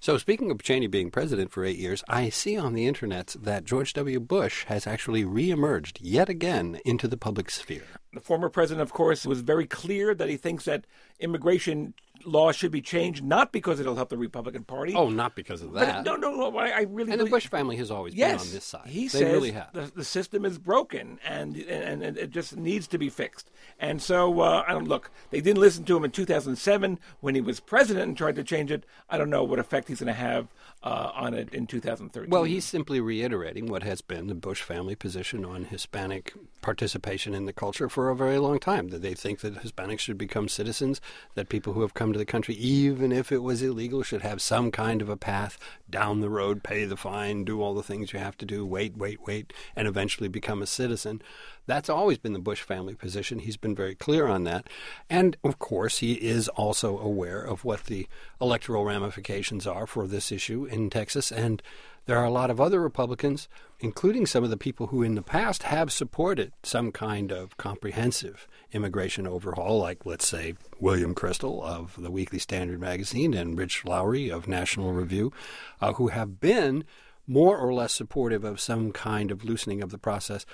So, 0.00 0.18
speaking 0.18 0.50
of 0.50 0.62
Cheney 0.62 0.86
being 0.86 1.10
president 1.10 1.50
for 1.50 1.64
eight 1.64 1.78
years, 1.78 2.04
I 2.08 2.28
see 2.28 2.58
on 2.58 2.74
the 2.74 2.86
internet 2.86 3.34
that 3.40 3.64
George 3.64 3.94
W. 3.94 4.20
Bush 4.20 4.64
has 4.66 4.86
actually 4.86 5.24
reemerged 5.24 5.96
yet 6.02 6.28
again 6.28 6.78
into 6.84 7.08
the 7.08 7.16
public 7.16 7.48
sphere. 7.50 7.84
The 8.12 8.20
former 8.20 8.50
president, 8.50 8.82
of 8.82 8.92
course, 8.92 9.24
was 9.24 9.40
very 9.40 9.66
clear 9.66 10.14
that 10.14 10.28
he 10.28 10.36
thinks 10.36 10.66
that 10.66 10.84
immigration 11.20 11.94
law 12.24 12.52
should 12.52 12.70
be 12.70 12.80
changed, 12.80 13.22
not 13.24 13.52
because 13.52 13.80
it'll 13.80 13.96
help 13.96 14.08
the 14.08 14.16
Republican 14.18 14.64
Party. 14.64 14.94
Oh, 14.94 15.08
not 15.08 15.34
because 15.34 15.62
of 15.62 15.72
but 15.72 15.80
that. 15.80 16.04
no, 16.04 16.16
no, 16.16 16.34
no. 16.34 16.56
I, 16.58 16.68
I 16.68 16.80
really 16.82 17.12
And 17.12 17.20
the 17.20 17.26
Bush 17.26 17.46
family 17.48 17.76
has 17.76 17.90
always 17.90 18.14
Yes, 18.14 18.42
been 18.42 18.48
on 18.48 18.54
this 18.54 18.64
side. 18.64 18.86
he 18.86 19.02
they 19.02 19.08
says 19.08 19.32
really 19.32 19.50
have. 19.52 19.72
The, 19.72 19.92
the 19.94 20.04
system 20.04 20.44
is 20.44 20.58
broken 20.58 21.18
and, 21.24 21.56
and 21.56 22.02
and 22.02 22.16
it 22.18 22.30
just 22.30 22.56
needs 22.56 22.86
to 22.88 22.98
be 22.98 23.08
fixed. 23.10 23.50
And 23.78 24.00
so, 24.00 24.40
uh, 24.40 24.64
I 24.66 24.72
don't 24.72 24.88
look. 24.88 25.10
They 25.30 25.40
didn't 25.40 25.60
listen 25.60 25.84
to 25.84 25.96
him 25.96 26.04
in 26.04 26.10
2007 26.10 26.98
when 27.20 27.34
he 27.34 27.40
was 27.40 27.60
president 27.60 28.08
and 28.08 28.16
tried 28.16 28.36
to 28.36 28.44
change 28.44 28.70
it. 28.70 28.84
I 29.10 29.18
don't 29.18 29.30
know 29.30 29.42
what 29.44 29.58
effect 29.58 29.88
he's 29.88 30.00
going 30.00 30.08
to 30.08 30.12
have 30.12 30.48
uh, 30.82 31.10
on 31.14 31.34
it 31.34 31.52
in 31.52 31.66
2013. 31.66 32.30
Well, 32.30 32.44
he's 32.44 32.64
simply 32.64 33.00
reiterating 33.00 33.66
what 33.66 33.82
has 33.82 34.00
been 34.00 34.26
the 34.28 34.34
Bush 34.34 34.62
family 34.62 34.94
position 34.94 35.44
on 35.44 35.64
Hispanic 35.64 36.32
participation 36.62 37.34
in 37.34 37.44
the 37.44 37.52
culture 37.52 37.88
for 37.88 38.08
a 38.10 38.16
very 38.16 38.38
long 38.38 38.58
time. 38.58 38.88
That 38.88 39.02
they 39.02 39.14
think 39.14 39.40
that 39.40 39.62
Hispanics 39.62 40.00
should 40.00 40.18
become 40.18 40.48
citizens, 40.48 41.00
that 41.34 41.48
people 41.48 41.72
who 41.74 41.82
have 41.82 41.94
come 41.94 42.12
the 42.18 42.24
country, 42.24 42.54
even 42.54 43.12
if 43.12 43.30
it 43.30 43.42
was 43.42 43.62
illegal, 43.62 44.02
should 44.02 44.22
have 44.22 44.40
some 44.40 44.70
kind 44.70 45.02
of 45.02 45.08
a 45.08 45.16
path 45.16 45.58
down 45.88 46.20
the 46.20 46.30
road, 46.30 46.62
pay 46.62 46.84
the 46.84 46.96
fine, 46.96 47.44
do 47.44 47.62
all 47.62 47.74
the 47.74 47.82
things 47.82 48.12
you 48.12 48.18
have 48.18 48.36
to 48.38 48.46
do, 48.46 48.64
wait, 48.64 48.96
wait, 48.96 49.20
wait, 49.26 49.52
and 49.76 49.86
eventually 49.86 50.28
become 50.28 50.62
a 50.62 50.66
citizen. 50.66 51.22
That's 51.66 51.88
always 51.88 52.18
been 52.18 52.32
the 52.32 52.38
Bush 52.38 52.62
family 52.62 52.94
position. 52.94 53.38
He's 53.38 53.56
been 53.56 53.74
very 53.74 53.94
clear 53.94 54.26
on 54.26 54.44
that. 54.44 54.68
And 55.08 55.36
of 55.42 55.58
course, 55.58 55.98
he 55.98 56.14
is 56.14 56.48
also 56.48 56.98
aware 56.98 57.40
of 57.40 57.64
what 57.64 57.84
the 57.84 58.06
electoral 58.40 58.84
ramifications 58.84 59.66
are 59.66 59.86
for 59.86 60.06
this 60.06 60.30
issue 60.30 60.64
in 60.64 60.90
Texas. 60.90 61.32
And 61.32 61.62
there 62.06 62.18
are 62.18 62.24
a 62.24 62.30
lot 62.30 62.50
of 62.50 62.60
other 62.60 62.80
Republicans, 62.80 63.48
including 63.80 64.26
some 64.26 64.44
of 64.44 64.50
the 64.50 64.56
people 64.56 64.88
who 64.88 65.02
in 65.02 65.14
the 65.14 65.22
past 65.22 65.64
have 65.64 65.92
supported 65.92 66.52
some 66.62 66.92
kind 66.92 67.32
of 67.32 67.56
comprehensive 67.56 68.46
immigration 68.72 69.26
overhaul, 69.26 69.78
like, 69.78 70.04
let's 70.04 70.26
say, 70.26 70.54
William 70.80 71.14
Kristol 71.14 71.62
of 71.62 71.96
the 72.00 72.10
Weekly 72.10 72.38
Standard 72.38 72.80
magazine 72.80 73.32
and 73.32 73.58
Rich 73.58 73.84
Lowry 73.84 74.28
of 74.30 74.46
National 74.46 74.92
Review, 74.92 75.32
uh, 75.80 75.94
who 75.94 76.08
have 76.08 76.40
been 76.40 76.84
more 77.26 77.56
or 77.56 77.72
less 77.72 77.92
supportive 77.92 78.44
of 78.44 78.60
some 78.60 78.92
kind 78.92 79.30
of 79.30 79.44
loosening 79.44 79.82
of 79.82 79.90
the 79.90 79.98
process, 79.98 80.44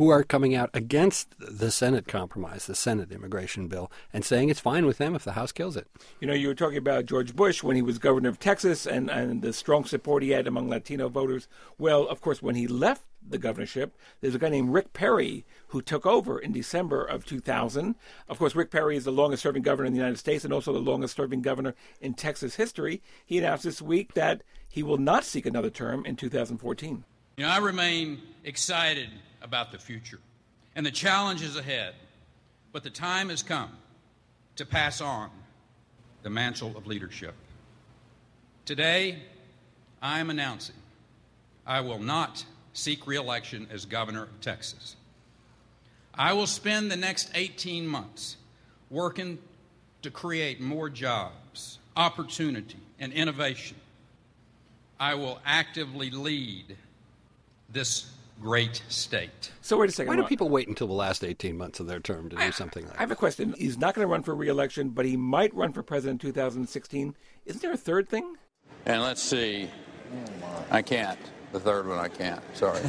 who 0.00 0.08
are 0.08 0.24
coming 0.24 0.54
out 0.54 0.70
against 0.72 1.34
the 1.38 1.70
Senate 1.70 2.08
compromise, 2.08 2.64
the 2.64 2.74
Senate 2.74 3.12
immigration 3.12 3.68
bill, 3.68 3.92
and 4.14 4.24
saying 4.24 4.48
it's 4.48 4.58
fine 4.58 4.86
with 4.86 4.96
them 4.96 5.14
if 5.14 5.24
the 5.24 5.32
House 5.32 5.52
kills 5.52 5.76
it. 5.76 5.88
You 6.20 6.26
know, 6.26 6.32
you 6.32 6.48
were 6.48 6.54
talking 6.54 6.78
about 6.78 7.04
George 7.04 7.36
Bush 7.36 7.62
when 7.62 7.76
he 7.76 7.82
was 7.82 7.98
governor 7.98 8.30
of 8.30 8.38
Texas 8.38 8.86
and, 8.86 9.10
and 9.10 9.42
the 9.42 9.52
strong 9.52 9.84
support 9.84 10.22
he 10.22 10.30
had 10.30 10.46
among 10.46 10.70
Latino 10.70 11.10
voters. 11.10 11.48
Well, 11.76 12.08
of 12.08 12.22
course, 12.22 12.40
when 12.40 12.54
he 12.54 12.66
left 12.66 13.02
the 13.28 13.36
governorship, 13.36 13.94
there's 14.22 14.34
a 14.34 14.38
guy 14.38 14.48
named 14.48 14.72
Rick 14.72 14.94
Perry 14.94 15.44
who 15.66 15.82
took 15.82 16.06
over 16.06 16.38
in 16.38 16.52
December 16.52 17.04
of 17.04 17.26
2000. 17.26 17.94
Of 18.26 18.38
course, 18.38 18.54
Rick 18.54 18.70
Perry 18.70 18.96
is 18.96 19.04
the 19.04 19.12
longest 19.12 19.42
serving 19.42 19.64
governor 19.64 19.88
in 19.88 19.92
the 19.92 19.98
United 19.98 20.16
States 20.18 20.46
and 20.46 20.54
also 20.54 20.72
the 20.72 20.78
longest 20.78 21.14
serving 21.14 21.42
governor 21.42 21.74
in 22.00 22.14
Texas 22.14 22.54
history. 22.54 23.02
He 23.26 23.36
announced 23.36 23.64
this 23.64 23.82
week 23.82 24.14
that 24.14 24.44
he 24.66 24.82
will 24.82 24.96
not 24.96 25.24
seek 25.24 25.44
another 25.44 25.68
term 25.68 26.06
in 26.06 26.16
2014. 26.16 27.04
You 27.36 27.44
know, 27.44 27.50
I 27.50 27.58
remain 27.58 28.20
excited 28.44 29.08
about 29.42 29.72
the 29.72 29.78
future 29.78 30.18
and 30.74 30.84
the 30.84 30.90
challenges 30.90 31.56
ahead, 31.56 31.94
but 32.72 32.82
the 32.82 32.90
time 32.90 33.28
has 33.30 33.42
come 33.42 33.70
to 34.56 34.66
pass 34.66 35.00
on 35.00 35.30
the 36.22 36.30
mantle 36.30 36.76
of 36.76 36.86
leadership. 36.86 37.34
Today, 38.64 39.18
I 40.02 40.20
am 40.20 40.30
announcing 40.30 40.76
I 41.66 41.80
will 41.80 41.98
not 41.98 42.44
seek 42.72 43.06
reelection 43.06 43.66
as 43.70 43.84
governor 43.84 44.24
of 44.24 44.40
Texas. 44.40 44.96
I 46.14 46.32
will 46.32 46.46
spend 46.46 46.90
the 46.90 46.96
next 46.96 47.30
18 47.34 47.86
months 47.86 48.36
working 48.90 49.38
to 50.02 50.10
create 50.10 50.60
more 50.60 50.90
jobs, 50.90 51.78
opportunity, 51.96 52.78
and 52.98 53.12
innovation. 53.12 53.76
I 54.98 55.14
will 55.14 55.40
actively 55.44 56.10
lead 56.10 56.76
this 57.72 58.12
great 58.40 58.82
state. 58.88 59.52
So 59.60 59.78
wait 59.78 59.90
a 59.90 59.92
second. 59.92 60.08
Why 60.08 60.16
do 60.16 60.26
people 60.26 60.48
wait 60.48 60.68
until 60.68 60.86
the 60.86 60.94
last 60.94 61.22
18 61.22 61.56
months 61.56 61.80
of 61.80 61.86
their 61.86 62.00
term 62.00 62.28
to 62.30 62.36
do 62.36 62.52
something 62.52 62.84
like 62.84 62.92
that? 62.92 62.98
I 62.98 63.02
have 63.02 63.10
a 63.10 63.16
question. 63.16 63.54
He's 63.58 63.78
not 63.78 63.94
going 63.94 64.06
to 64.06 64.10
run 64.10 64.22
for 64.22 64.34
reelection, 64.34 64.90
but 64.90 65.04
he 65.04 65.16
might 65.16 65.54
run 65.54 65.72
for 65.72 65.82
president 65.82 66.24
in 66.24 66.28
2016. 66.30 67.14
Isn't 67.46 67.62
there 67.62 67.72
a 67.72 67.76
third 67.76 68.08
thing? 68.08 68.36
And 68.86 69.02
let's 69.02 69.22
see. 69.22 69.68
I 70.70 70.82
can't. 70.82 71.18
The 71.52 71.60
third 71.60 71.86
one 71.86 71.98
I 71.98 72.08
can't. 72.08 72.42
Sorry. 72.54 72.80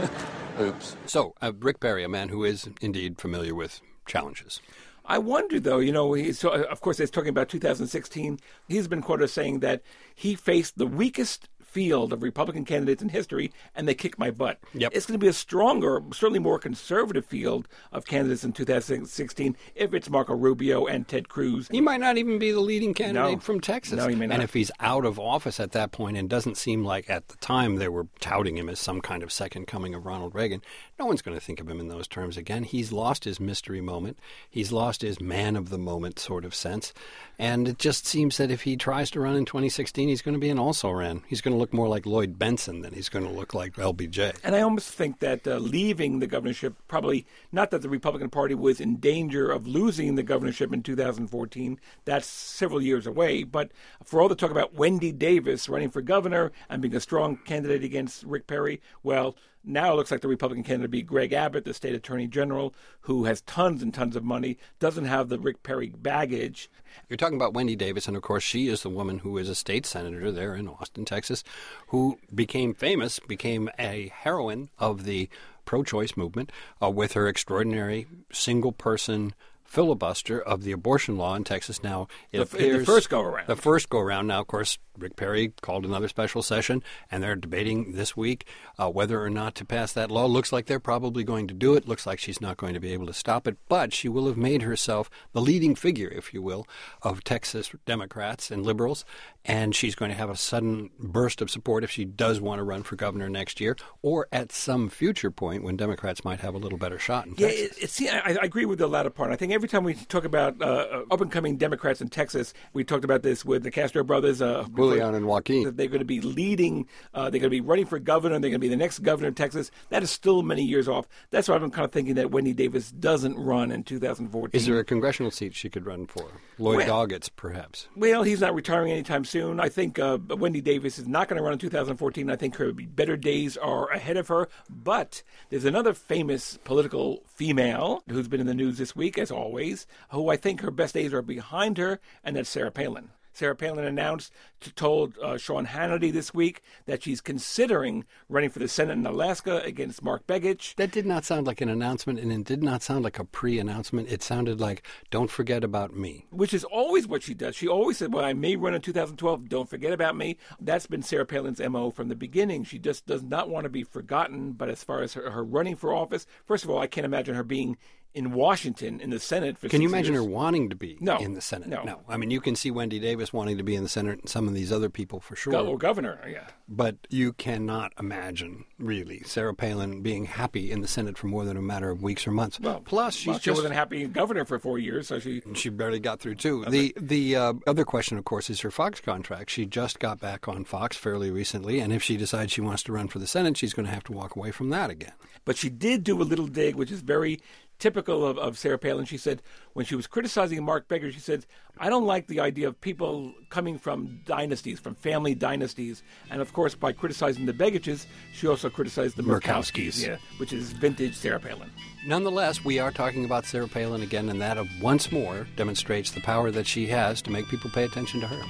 Oops. 0.60 0.96
So, 1.06 1.34
uh, 1.40 1.52
Rick 1.58 1.80
Perry, 1.80 2.04
a 2.04 2.08
man 2.08 2.28
who 2.28 2.44
is 2.44 2.68
indeed 2.80 3.20
familiar 3.20 3.54
with 3.54 3.80
challenges. 4.06 4.60
I 5.06 5.18
wonder, 5.18 5.58
though, 5.58 5.78
you 5.78 5.92
know, 5.92 6.12
he's, 6.12 6.38
so, 6.38 6.50
uh, 6.50 6.64
of 6.70 6.80
course, 6.80 6.98
he's 6.98 7.10
talking 7.10 7.30
about 7.30 7.48
2016. 7.48 8.38
He's 8.68 8.86
been 8.86 9.02
quoted 9.02 9.24
as 9.24 9.32
saying 9.32 9.60
that 9.60 9.82
he 10.14 10.34
faced 10.34 10.76
the 10.76 10.86
weakest 10.86 11.48
field 11.70 12.12
of 12.12 12.22
Republican 12.22 12.64
candidates 12.64 13.02
in 13.02 13.08
history, 13.08 13.52
and 13.74 13.86
they 13.86 13.94
kicked 13.94 14.18
my 14.18 14.30
butt. 14.30 14.58
Yep. 14.74 14.92
It's 14.94 15.06
going 15.06 15.18
to 15.18 15.24
be 15.24 15.28
a 15.28 15.32
stronger, 15.32 16.02
certainly 16.12 16.38
more 16.40 16.58
conservative 16.58 17.24
field 17.24 17.68
of 17.92 18.06
candidates 18.06 18.44
in 18.44 18.52
2016 18.52 19.56
if 19.74 19.94
it's 19.94 20.10
Marco 20.10 20.34
Rubio 20.34 20.86
and 20.86 21.06
Ted 21.06 21.28
Cruz. 21.28 21.68
He 21.70 21.80
might 21.80 22.00
not 22.00 22.18
even 22.18 22.38
be 22.38 22.50
the 22.52 22.60
leading 22.60 22.92
candidate 22.94 23.32
No. 23.34 23.38
from 23.40 23.60
Texas. 23.60 23.96
No, 23.96 24.08
he 24.08 24.14
may 24.16 24.26
not. 24.26 24.34
And 24.34 24.42
if 24.42 24.52
he's 24.54 24.70
out 24.80 25.04
of 25.04 25.18
office 25.18 25.60
at 25.60 25.72
that 25.72 25.92
point 25.92 26.16
and 26.16 26.28
doesn't 26.28 26.56
seem 26.56 26.84
like 26.84 27.08
at 27.08 27.28
the 27.28 27.36
time 27.36 27.76
they 27.76 27.88
were 27.88 28.06
touting 28.18 28.56
him 28.56 28.68
as 28.68 28.80
some 28.80 29.00
kind 29.00 29.22
of 29.22 29.30
second 29.32 29.66
coming 29.66 29.94
of 29.94 30.06
Ronald 30.06 30.34
Reagan, 30.34 30.62
no 30.98 31.06
one's 31.06 31.22
going 31.22 31.36
to 31.38 31.44
think 31.44 31.60
of 31.60 31.68
him 31.68 31.80
in 31.80 31.88
those 31.88 32.08
terms 32.08 32.36
again. 32.36 32.64
He's 32.64 32.92
lost 32.92 33.24
his 33.24 33.38
mystery 33.38 33.80
moment. 33.80 34.18
He's 34.48 34.72
lost 34.72 35.02
his 35.02 35.20
man 35.20 35.56
of 35.56 35.68
the 35.70 35.78
moment 35.78 36.18
sort 36.18 36.44
of 36.44 36.54
sense. 36.54 36.92
And 37.38 37.68
it 37.68 37.78
just 37.78 38.06
seems 38.06 38.36
that 38.36 38.50
if 38.50 38.62
he 38.62 38.76
tries 38.76 39.10
to 39.12 39.20
run 39.20 39.36
in 39.36 39.44
2016, 39.44 40.08
he's 40.08 40.22
going 40.22 40.34
to 40.34 40.38
be 40.40 40.50
an 40.50 40.58
also 40.58 40.90
ran. 40.90 41.22
He's 41.28 41.40
going 41.40 41.54
to 41.54 41.58
look 41.60 41.72
more 41.72 41.88
like 41.88 42.06
Lloyd 42.06 42.38
Bentsen 42.38 42.82
than 42.82 42.94
he's 42.94 43.08
going 43.08 43.24
to 43.24 43.30
look 43.30 43.54
like 43.54 43.74
LBJ. 43.74 44.36
And 44.42 44.56
I 44.56 44.62
almost 44.62 44.92
think 44.92 45.20
that 45.20 45.46
uh, 45.46 45.58
leaving 45.58 46.18
the 46.18 46.26
governorship, 46.26 46.74
probably 46.88 47.26
not 47.52 47.70
that 47.70 47.82
the 47.82 47.88
Republican 47.88 48.30
Party 48.30 48.54
was 48.54 48.80
in 48.80 48.96
danger 48.96 49.50
of 49.50 49.66
losing 49.66 50.14
the 50.14 50.22
governorship 50.22 50.72
in 50.72 50.82
2014, 50.82 51.78
that's 52.04 52.26
several 52.26 52.82
years 52.82 53.06
away, 53.06 53.44
but 53.44 53.70
for 54.04 54.20
all 54.20 54.28
the 54.28 54.34
talk 54.34 54.50
about 54.50 54.74
Wendy 54.74 55.12
Davis 55.12 55.68
running 55.68 55.90
for 55.90 56.02
governor 56.02 56.50
and 56.68 56.82
being 56.82 56.96
a 56.96 57.00
strong 57.00 57.36
candidate 57.36 57.84
against 57.84 58.24
Rick 58.24 58.46
Perry, 58.46 58.80
well, 59.02 59.36
now 59.64 59.92
it 59.92 59.96
looks 59.96 60.10
like 60.10 60.20
the 60.20 60.28
Republican 60.28 60.64
candidate 60.64 60.84
would 60.84 60.90
be 60.90 61.02
Greg 61.02 61.32
Abbott, 61.32 61.64
the 61.64 61.74
state 61.74 61.94
attorney 61.94 62.26
general, 62.26 62.74
who 63.02 63.24
has 63.24 63.40
tons 63.42 63.82
and 63.82 63.92
tons 63.92 64.16
of 64.16 64.24
money, 64.24 64.58
doesn't 64.78 65.04
have 65.04 65.28
the 65.28 65.38
Rick 65.38 65.62
Perry 65.62 65.88
baggage. 65.88 66.70
You're 67.08 67.16
talking 67.16 67.36
about 67.36 67.54
Wendy 67.54 67.76
Davis, 67.76 68.08
and 68.08 68.16
of 68.16 68.22
course, 68.22 68.42
she 68.42 68.68
is 68.68 68.82
the 68.82 68.88
woman 68.88 69.20
who 69.20 69.38
is 69.38 69.48
a 69.48 69.54
state 69.54 69.86
senator 69.86 70.32
there 70.32 70.54
in 70.54 70.68
Austin, 70.68 71.04
Texas, 71.04 71.44
who 71.88 72.18
became 72.34 72.74
famous, 72.74 73.20
became 73.20 73.70
a 73.78 74.10
heroine 74.14 74.70
of 74.78 75.04
the 75.04 75.28
pro 75.64 75.84
choice 75.84 76.16
movement 76.16 76.50
uh, 76.82 76.90
with 76.90 77.12
her 77.12 77.28
extraordinary 77.28 78.06
single 78.32 78.72
person 78.72 79.34
filibuster 79.70 80.40
of 80.40 80.64
the 80.64 80.72
abortion 80.72 81.16
law 81.16 81.36
in 81.36 81.44
Texas. 81.44 81.80
Now, 81.80 82.08
it 82.32 82.38
The 82.38 82.58
f- 82.58 82.78
the 82.78 82.84
first 82.84 83.08
go-around. 83.08 83.46
The 83.46 83.54
first 83.54 83.88
go 83.88 84.00
around. 84.00 84.26
Now, 84.26 84.40
of 84.40 84.48
course, 84.48 84.78
Rick 85.02 85.16
Perry 85.16 85.52
called 85.60 85.84
another 85.84 86.08
special 86.08 86.42
session, 86.42 86.82
and 87.10 87.22
they're 87.22 87.36
debating 87.36 87.92
this 87.92 88.16
week 88.16 88.46
uh, 88.78 88.88
whether 88.88 89.22
or 89.22 89.30
not 89.30 89.54
to 89.56 89.64
pass 89.64 89.92
that 89.92 90.10
law. 90.10 90.26
Looks 90.26 90.52
like 90.52 90.66
they're 90.66 90.80
probably 90.80 91.24
going 91.24 91.46
to 91.48 91.54
do 91.54 91.74
it. 91.74 91.88
Looks 91.88 92.06
like 92.06 92.18
she's 92.18 92.40
not 92.40 92.56
going 92.56 92.74
to 92.74 92.80
be 92.80 92.92
able 92.92 93.06
to 93.06 93.12
stop 93.12 93.46
it, 93.46 93.56
but 93.68 93.92
she 93.92 94.08
will 94.08 94.26
have 94.26 94.36
made 94.36 94.62
herself 94.62 95.10
the 95.32 95.40
leading 95.40 95.74
figure, 95.74 96.08
if 96.08 96.32
you 96.34 96.42
will, 96.42 96.66
of 97.02 97.24
Texas 97.24 97.70
Democrats 97.86 98.50
and 98.50 98.64
liberals, 98.64 99.04
and 99.44 99.74
she's 99.74 99.94
going 99.94 100.10
to 100.10 100.16
have 100.16 100.30
a 100.30 100.36
sudden 100.36 100.90
burst 100.98 101.40
of 101.40 101.50
support 101.50 101.82
if 101.84 101.90
she 101.90 102.04
does 102.04 102.40
want 102.40 102.58
to 102.58 102.62
run 102.64 102.82
for 102.82 102.96
governor 102.96 103.28
next 103.28 103.60
year, 103.60 103.76
or 104.02 104.28
at 104.32 104.52
some 104.52 104.88
future 104.88 105.30
point 105.30 105.64
when 105.64 105.76
Democrats 105.76 106.24
might 106.24 106.40
have 106.40 106.54
a 106.54 106.58
little 106.58 106.78
better 106.78 106.98
shot 106.98 107.26
in 107.26 107.34
Yeah, 107.36 107.48
Texas. 107.48 107.78
it, 107.78 107.82
it's, 107.82 108.00
yeah, 108.00 108.20
I, 108.24 108.30
I 108.32 108.44
agree 108.44 108.64
with 108.66 108.78
the 108.78 108.86
latter 108.86 109.10
part. 109.10 109.30
I 109.32 109.36
think 109.36 109.52
every 109.52 109.68
time 109.68 109.84
we 109.84 109.94
talk 109.94 110.24
about 110.24 110.60
uh, 110.62 111.04
up 111.10 111.20
and 111.20 111.30
coming 111.30 111.56
Democrats 111.56 112.00
in 112.00 112.08
Texas, 112.08 112.52
we 112.72 112.84
talked 112.84 113.04
about 113.04 113.22
this 113.22 113.44
with 113.44 113.62
the 113.62 113.70
Castro 113.70 114.04
brothers. 114.04 114.42
Uh, 114.42 114.64
Julian 114.98 115.14
and 115.14 115.26
Joaquin. 115.26 115.64
that 115.64 115.76
they're 115.76 115.88
going 115.88 116.00
to 116.00 116.04
be 116.04 116.20
leading, 116.20 116.86
uh, 117.14 117.30
they're 117.30 117.40
going 117.40 117.42
to 117.44 117.50
be 117.50 117.60
running 117.60 117.86
for 117.86 117.98
governor, 117.98 118.38
they're 118.38 118.50
going 118.50 118.52
to 118.54 118.58
be 118.58 118.68
the 118.68 118.76
next 118.76 119.00
governor 119.00 119.28
of 119.28 119.34
Texas. 119.34 119.70
That 119.90 120.02
is 120.02 120.10
still 120.10 120.42
many 120.42 120.62
years 120.62 120.88
off. 120.88 121.08
That's 121.30 121.48
why 121.48 121.56
I'm 121.56 121.70
kind 121.70 121.84
of 121.84 121.92
thinking 121.92 122.14
that 122.14 122.30
Wendy 122.30 122.52
Davis 122.52 122.90
doesn't 122.90 123.36
run 123.36 123.70
in 123.70 123.82
2014. 123.84 124.58
Is 124.58 124.66
there 124.66 124.78
a 124.78 124.84
congressional 124.84 125.30
seat 125.30 125.54
she 125.54 125.68
could 125.70 125.86
run 125.86 126.06
for? 126.06 126.28
Lloyd 126.58 126.78
Well- 126.86 127.06
Doggett, 127.06 127.30
perhaps. 127.36 127.88
Well, 127.96 128.22
he's 128.22 128.40
not 128.40 128.54
retiring 128.54 128.92
anytime 128.92 129.24
soon. 129.24 129.60
I 129.60 129.68
think 129.68 129.98
uh, 129.98 130.18
Wendy 130.28 130.60
Davis 130.60 130.98
is 130.98 131.06
not 131.08 131.28
going 131.28 131.36
to 131.38 131.42
run 131.42 131.52
in 131.54 131.58
2014. 131.58 132.30
I 132.30 132.36
think 132.36 132.56
her 132.56 132.72
better 132.72 133.16
days 133.16 133.56
are 133.56 133.88
ahead 133.90 134.16
of 134.16 134.28
her. 134.28 134.48
But 134.68 135.22
there's 135.50 135.64
another 135.64 135.94
famous 135.94 136.58
political 136.64 137.22
female 137.26 138.02
who's 138.08 138.28
been 138.28 138.40
in 138.40 138.46
the 138.46 138.54
news 138.54 138.78
this 138.78 138.94
week, 138.96 139.18
as 139.18 139.30
always, 139.30 139.86
who 140.10 140.28
I 140.28 140.36
think 140.36 140.60
her 140.60 140.70
best 140.70 140.94
days 140.94 141.12
are 141.12 141.22
behind 141.22 141.78
her, 141.78 142.00
and 142.24 142.36
that's 142.36 142.48
Sarah 142.48 142.70
Palin. 142.70 143.10
Sarah 143.40 143.56
Palin 143.56 143.86
announced, 143.86 144.34
told 144.76 145.16
uh, 145.16 145.38
Sean 145.38 145.64
Hannity 145.64 146.12
this 146.12 146.34
week 146.34 146.60
that 146.84 147.02
she's 147.02 147.22
considering 147.22 148.04
running 148.28 148.50
for 148.50 148.58
the 148.58 148.68
Senate 148.68 148.98
in 148.98 149.06
Alaska 149.06 149.62
against 149.64 150.02
Mark 150.02 150.26
Begich. 150.26 150.74
That 150.74 150.90
did 150.90 151.06
not 151.06 151.24
sound 151.24 151.46
like 151.46 151.62
an 151.62 151.70
announcement, 151.70 152.18
and 152.18 152.30
it 152.30 152.44
did 152.44 152.62
not 152.62 152.82
sound 152.82 153.02
like 153.02 153.18
a 153.18 153.24
pre-announcement. 153.24 154.12
It 154.12 154.22
sounded 154.22 154.60
like, 154.60 154.86
"Don't 155.10 155.30
forget 155.30 155.64
about 155.64 155.96
me." 155.96 156.26
which 156.30 156.52
is 156.52 156.64
always 156.64 157.06
what 157.06 157.22
she 157.22 157.32
does. 157.32 157.56
She 157.56 157.66
always 157.66 157.96
said, 157.96 158.12
"Well, 158.12 158.26
I 158.26 158.34
may 158.34 158.56
run 158.56 158.74
in 158.74 158.82
2012. 158.82 159.48
Don't 159.48 159.70
forget 159.70 159.94
about 159.94 160.18
me." 160.18 160.36
That's 160.60 160.86
been 160.86 161.00
Sarah 161.00 161.24
Palin's 161.24 161.60
mo 161.60 161.90
from 161.90 162.08
the 162.10 162.14
beginning. 162.14 162.64
She 162.64 162.78
just 162.78 163.06
does 163.06 163.22
not 163.22 163.48
want 163.48 163.64
to 163.64 163.70
be 163.70 163.84
forgotten. 163.84 164.52
But 164.52 164.68
as 164.68 164.84
far 164.84 165.00
as 165.00 165.14
her, 165.14 165.30
her 165.30 165.42
running 165.42 165.76
for 165.76 165.94
office, 165.94 166.26
first 166.44 166.64
of 166.64 166.68
all, 166.68 166.78
I 166.78 166.88
can't 166.88 167.06
imagine 167.06 167.36
her 167.36 167.42
being 167.42 167.78
in 168.14 168.32
Washington 168.32 169.00
in 169.00 169.10
the 169.10 169.20
Senate 169.20 169.56
for. 169.56 169.68
Can 169.68 169.82
you 169.82 169.88
imagine 169.88 170.14
years. 170.14 170.24
her 170.24 170.30
wanting 170.30 170.70
to 170.70 170.76
be 170.76 170.98
No. 171.00 171.18
in 171.18 171.34
the 171.34 171.40
Senate? 171.40 171.68
No. 171.68 171.82
no, 171.84 172.00
I 172.08 172.16
mean, 172.16 172.30
you 172.30 172.40
can 172.40 172.56
see 172.56 172.70
Wendy 172.70 172.98
Davis 172.98 173.32
wanting 173.32 173.56
to 173.58 173.62
be 173.62 173.76
in 173.76 173.82
the 173.82 173.88
Senate 173.88 174.18
and 174.20 174.28
some 174.28 174.48
of 174.48 174.54
these 174.54 174.72
other 174.72 174.88
people 174.88 175.20
for 175.20 175.36
sure. 175.36 175.52
Go- 175.52 175.66
or 175.66 175.78
governor? 175.78 176.20
Yeah. 176.28 176.48
But 176.68 176.96
you 177.08 177.32
cannot 177.32 177.92
imagine, 177.98 178.64
really, 178.78 179.22
Sarah 179.24 179.54
Palin 179.54 180.02
being 180.02 180.24
happy 180.26 180.70
in 180.70 180.80
the 180.80 180.88
Senate 180.88 181.18
for 181.18 181.26
more 181.26 181.44
than 181.44 181.56
a 181.56 181.62
matter 181.62 181.90
of 181.90 182.02
weeks 182.02 182.26
or 182.26 182.30
months. 182.32 182.58
Well, 182.60 182.80
Plus, 182.84 183.14
she's 183.14 183.26
well, 183.28 183.38
she 183.38 183.44
just 183.50 183.58
wasn't 183.58 183.74
happy 183.74 184.06
governor 184.06 184.44
for 184.44 184.58
four 184.58 184.78
years, 184.78 185.08
so 185.08 185.18
she. 185.18 185.42
she 185.54 185.68
barely 185.68 186.00
got 186.00 186.20
through 186.20 186.36
too. 186.36 186.64
The 186.66 186.94
the 187.00 187.36
uh, 187.36 187.52
other 187.66 187.84
question, 187.84 188.18
of 188.18 188.24
course, 188.24 188.50
is 188.50 188.60
her 188.60 188.70
Fox 188.70 189.00
contract. 189.00 189.50
She 189.50 189.66
just 189.66 189.98
got 189.98 190.20
back 190.20 190.48
on 190.48 190.64
Fox 190.64 190.96
fairly 190.96 191.30
recently, 191.30 191.80
and 191.80 191.92
if 191.92 192.02
she 192.02 192.16
decides 192.16 192.52
she 192.52 192.60
wants 192.60 192.82
to 192.84 192.92
run 192.92 193.08
for 193.08 193.18
the 193.18 193.26
Senate, 193.26 193.56
she's 193.56 193.74
going 193.74 193.86
to 193.86 193.92
have 193.92 194.04
to 194.04 194.12
walk 194.12 194.36
away 194.36 194.50
from 194.50 194.70
that 194.70 194.90
again. 194.90 195.12
But 195.44 195.56
she 195.56 195.70
did 195.70 196.04
do 196.04 196.20
a 196.20 196.24
little 196.24 196.46
dig, 196.46 196.74
which 196.74 196.90
is 196.92 197.00
very 197.00 197.40
typical 197.80 198.24
of, 198.24 198.38
of 198.38 198.56
Sarah 198.56 198.78
Palin. 198.78 199.04
She 199.06 199.16
said 199.16 199.42
when 199.72 199.84
she 199.84 199.96
was 199.96 200.06
criticizing 200.06 200.62
Mark 200.64 200.86
Begich, 200.86 201.14
she 201.14 201.20
said, 201.20 201.46
I 201.78 201.88
don't 201.88 202.06
like 202.06 202.26
the 202.28 202.38
idea 202.40 202.68
of 202.68 202.80
people 202.80 203.32
coming 203.48 203.78
from 203.78 204.20
dynasties, 204.24 204.78
from 204.78 204.94
family 204.94 205.34
dynasties. 205.34 206.02
And 206.30 206.40
of 206.40 206.52
course, 206.52 206.74
by 206.74 206.92
criticizing 206.92 207.46
the 207.46 207.52
Begiches, 207.52 208.06
she 208.32 208.46
also 208.46 208.70
criticized 208.70 209.16
the 209.16 209.22
Murkowskis, 209.22 209.40
Murkowskis. 209.42 210.06
yeah, 210.06 210.16
which 210.36 210.52
is 210.52 210.72
vintage 210.72 211.16
Sarah 211.16 211.40
Palin. 211.40 211.70
Nonetheless, 212.06 212.64
we 212.64 212.78
are 212.78 212.92
talking 212.92 213.24
about 213.24 213.46
Sarah 213.46 213.68
Palin 213.68 214.02
again, 214.02 214.28
and 214.28 214.40
that 214.40 214.58
once 214.80 215.10
more 215.10 215.46
demonstrates 215.56 216.10
the 216.10 216.20
power 216.20 216.50
that 216.50 216.66
she 216.66 216.86
has 216.86 217.20
to 217.22 217.30
make 217.30 217.48
people 217.48 217.70
pay 217.70 217.84
attention 217.84 218.20
to 218.20 218.26
her. 218.26 218.42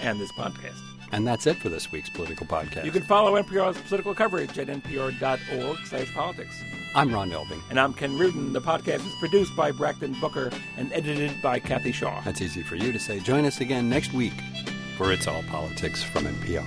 And 0.00 0.20
this 0.20 0.32
podcast. 0.32 0.91
And 1.12 1.26
that's 1.26 1.46
it 1.46 1.58
for 1.58 1.68
this 1.68 1.92
week's 1.92 2.08
political 2.08 2.46
podcast. 2.46 2.84
You 2.86 2.90
can 2.90 3.02
follow 3.02 3.40
NPR's 3.40 3.78
political 3.82 4.14
coverage 4.14 4.58
at 4.58 4.68
npr.org 4.68 5.78
slash 5.86 6.12
politics. 6.14 6.62
I'm 6.94 7.12
Ron 7.12 7.30
Elving. 7.30 7.60
And 7.70 7.78
I'm 7.78 7.92
Ken 7.92 8.18
Rudin. 8.18 8.52
The 8.54 8.60
podcast 8.60 9.06
is 9.06 9.14
produced 9.20 9.54
by 9.54 9.72
Brakkton 9.72 10.18
Booker 10.20 10.50
and 10.78 10.90
edited 10.92 11.40
by 11.42 11.58
Kathy 11.58 11.92
Shaw. 11.92 12.20
That's 12.22 12.40
easy 12.40 12.62
for 12.62 12.76
you 12.76 12.92
to 12.92 12.98
say. 12.98 13.20
Join 13.20 13.44
us 13.44 13.60
again 13.60 13.88
next 13.90 14.14
week 14.14 14.32
for 14.96 15.12
It's 15.12 15.26
All 15.26 15.42
Politics 15.44 16.02
from 16.02 16.24
NPR. 16.24 16.64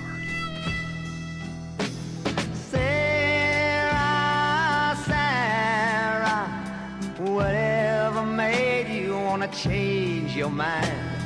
Sarah, 3.96 4.96
Sarah, 5.06 6.48
whatever 7.32 8.24
made 8.24 8.88
you 8.88 9.14
wanna 9.14 9.48
change 9.48 10.36
your 10.36 10.50
mind? 10.50 11.25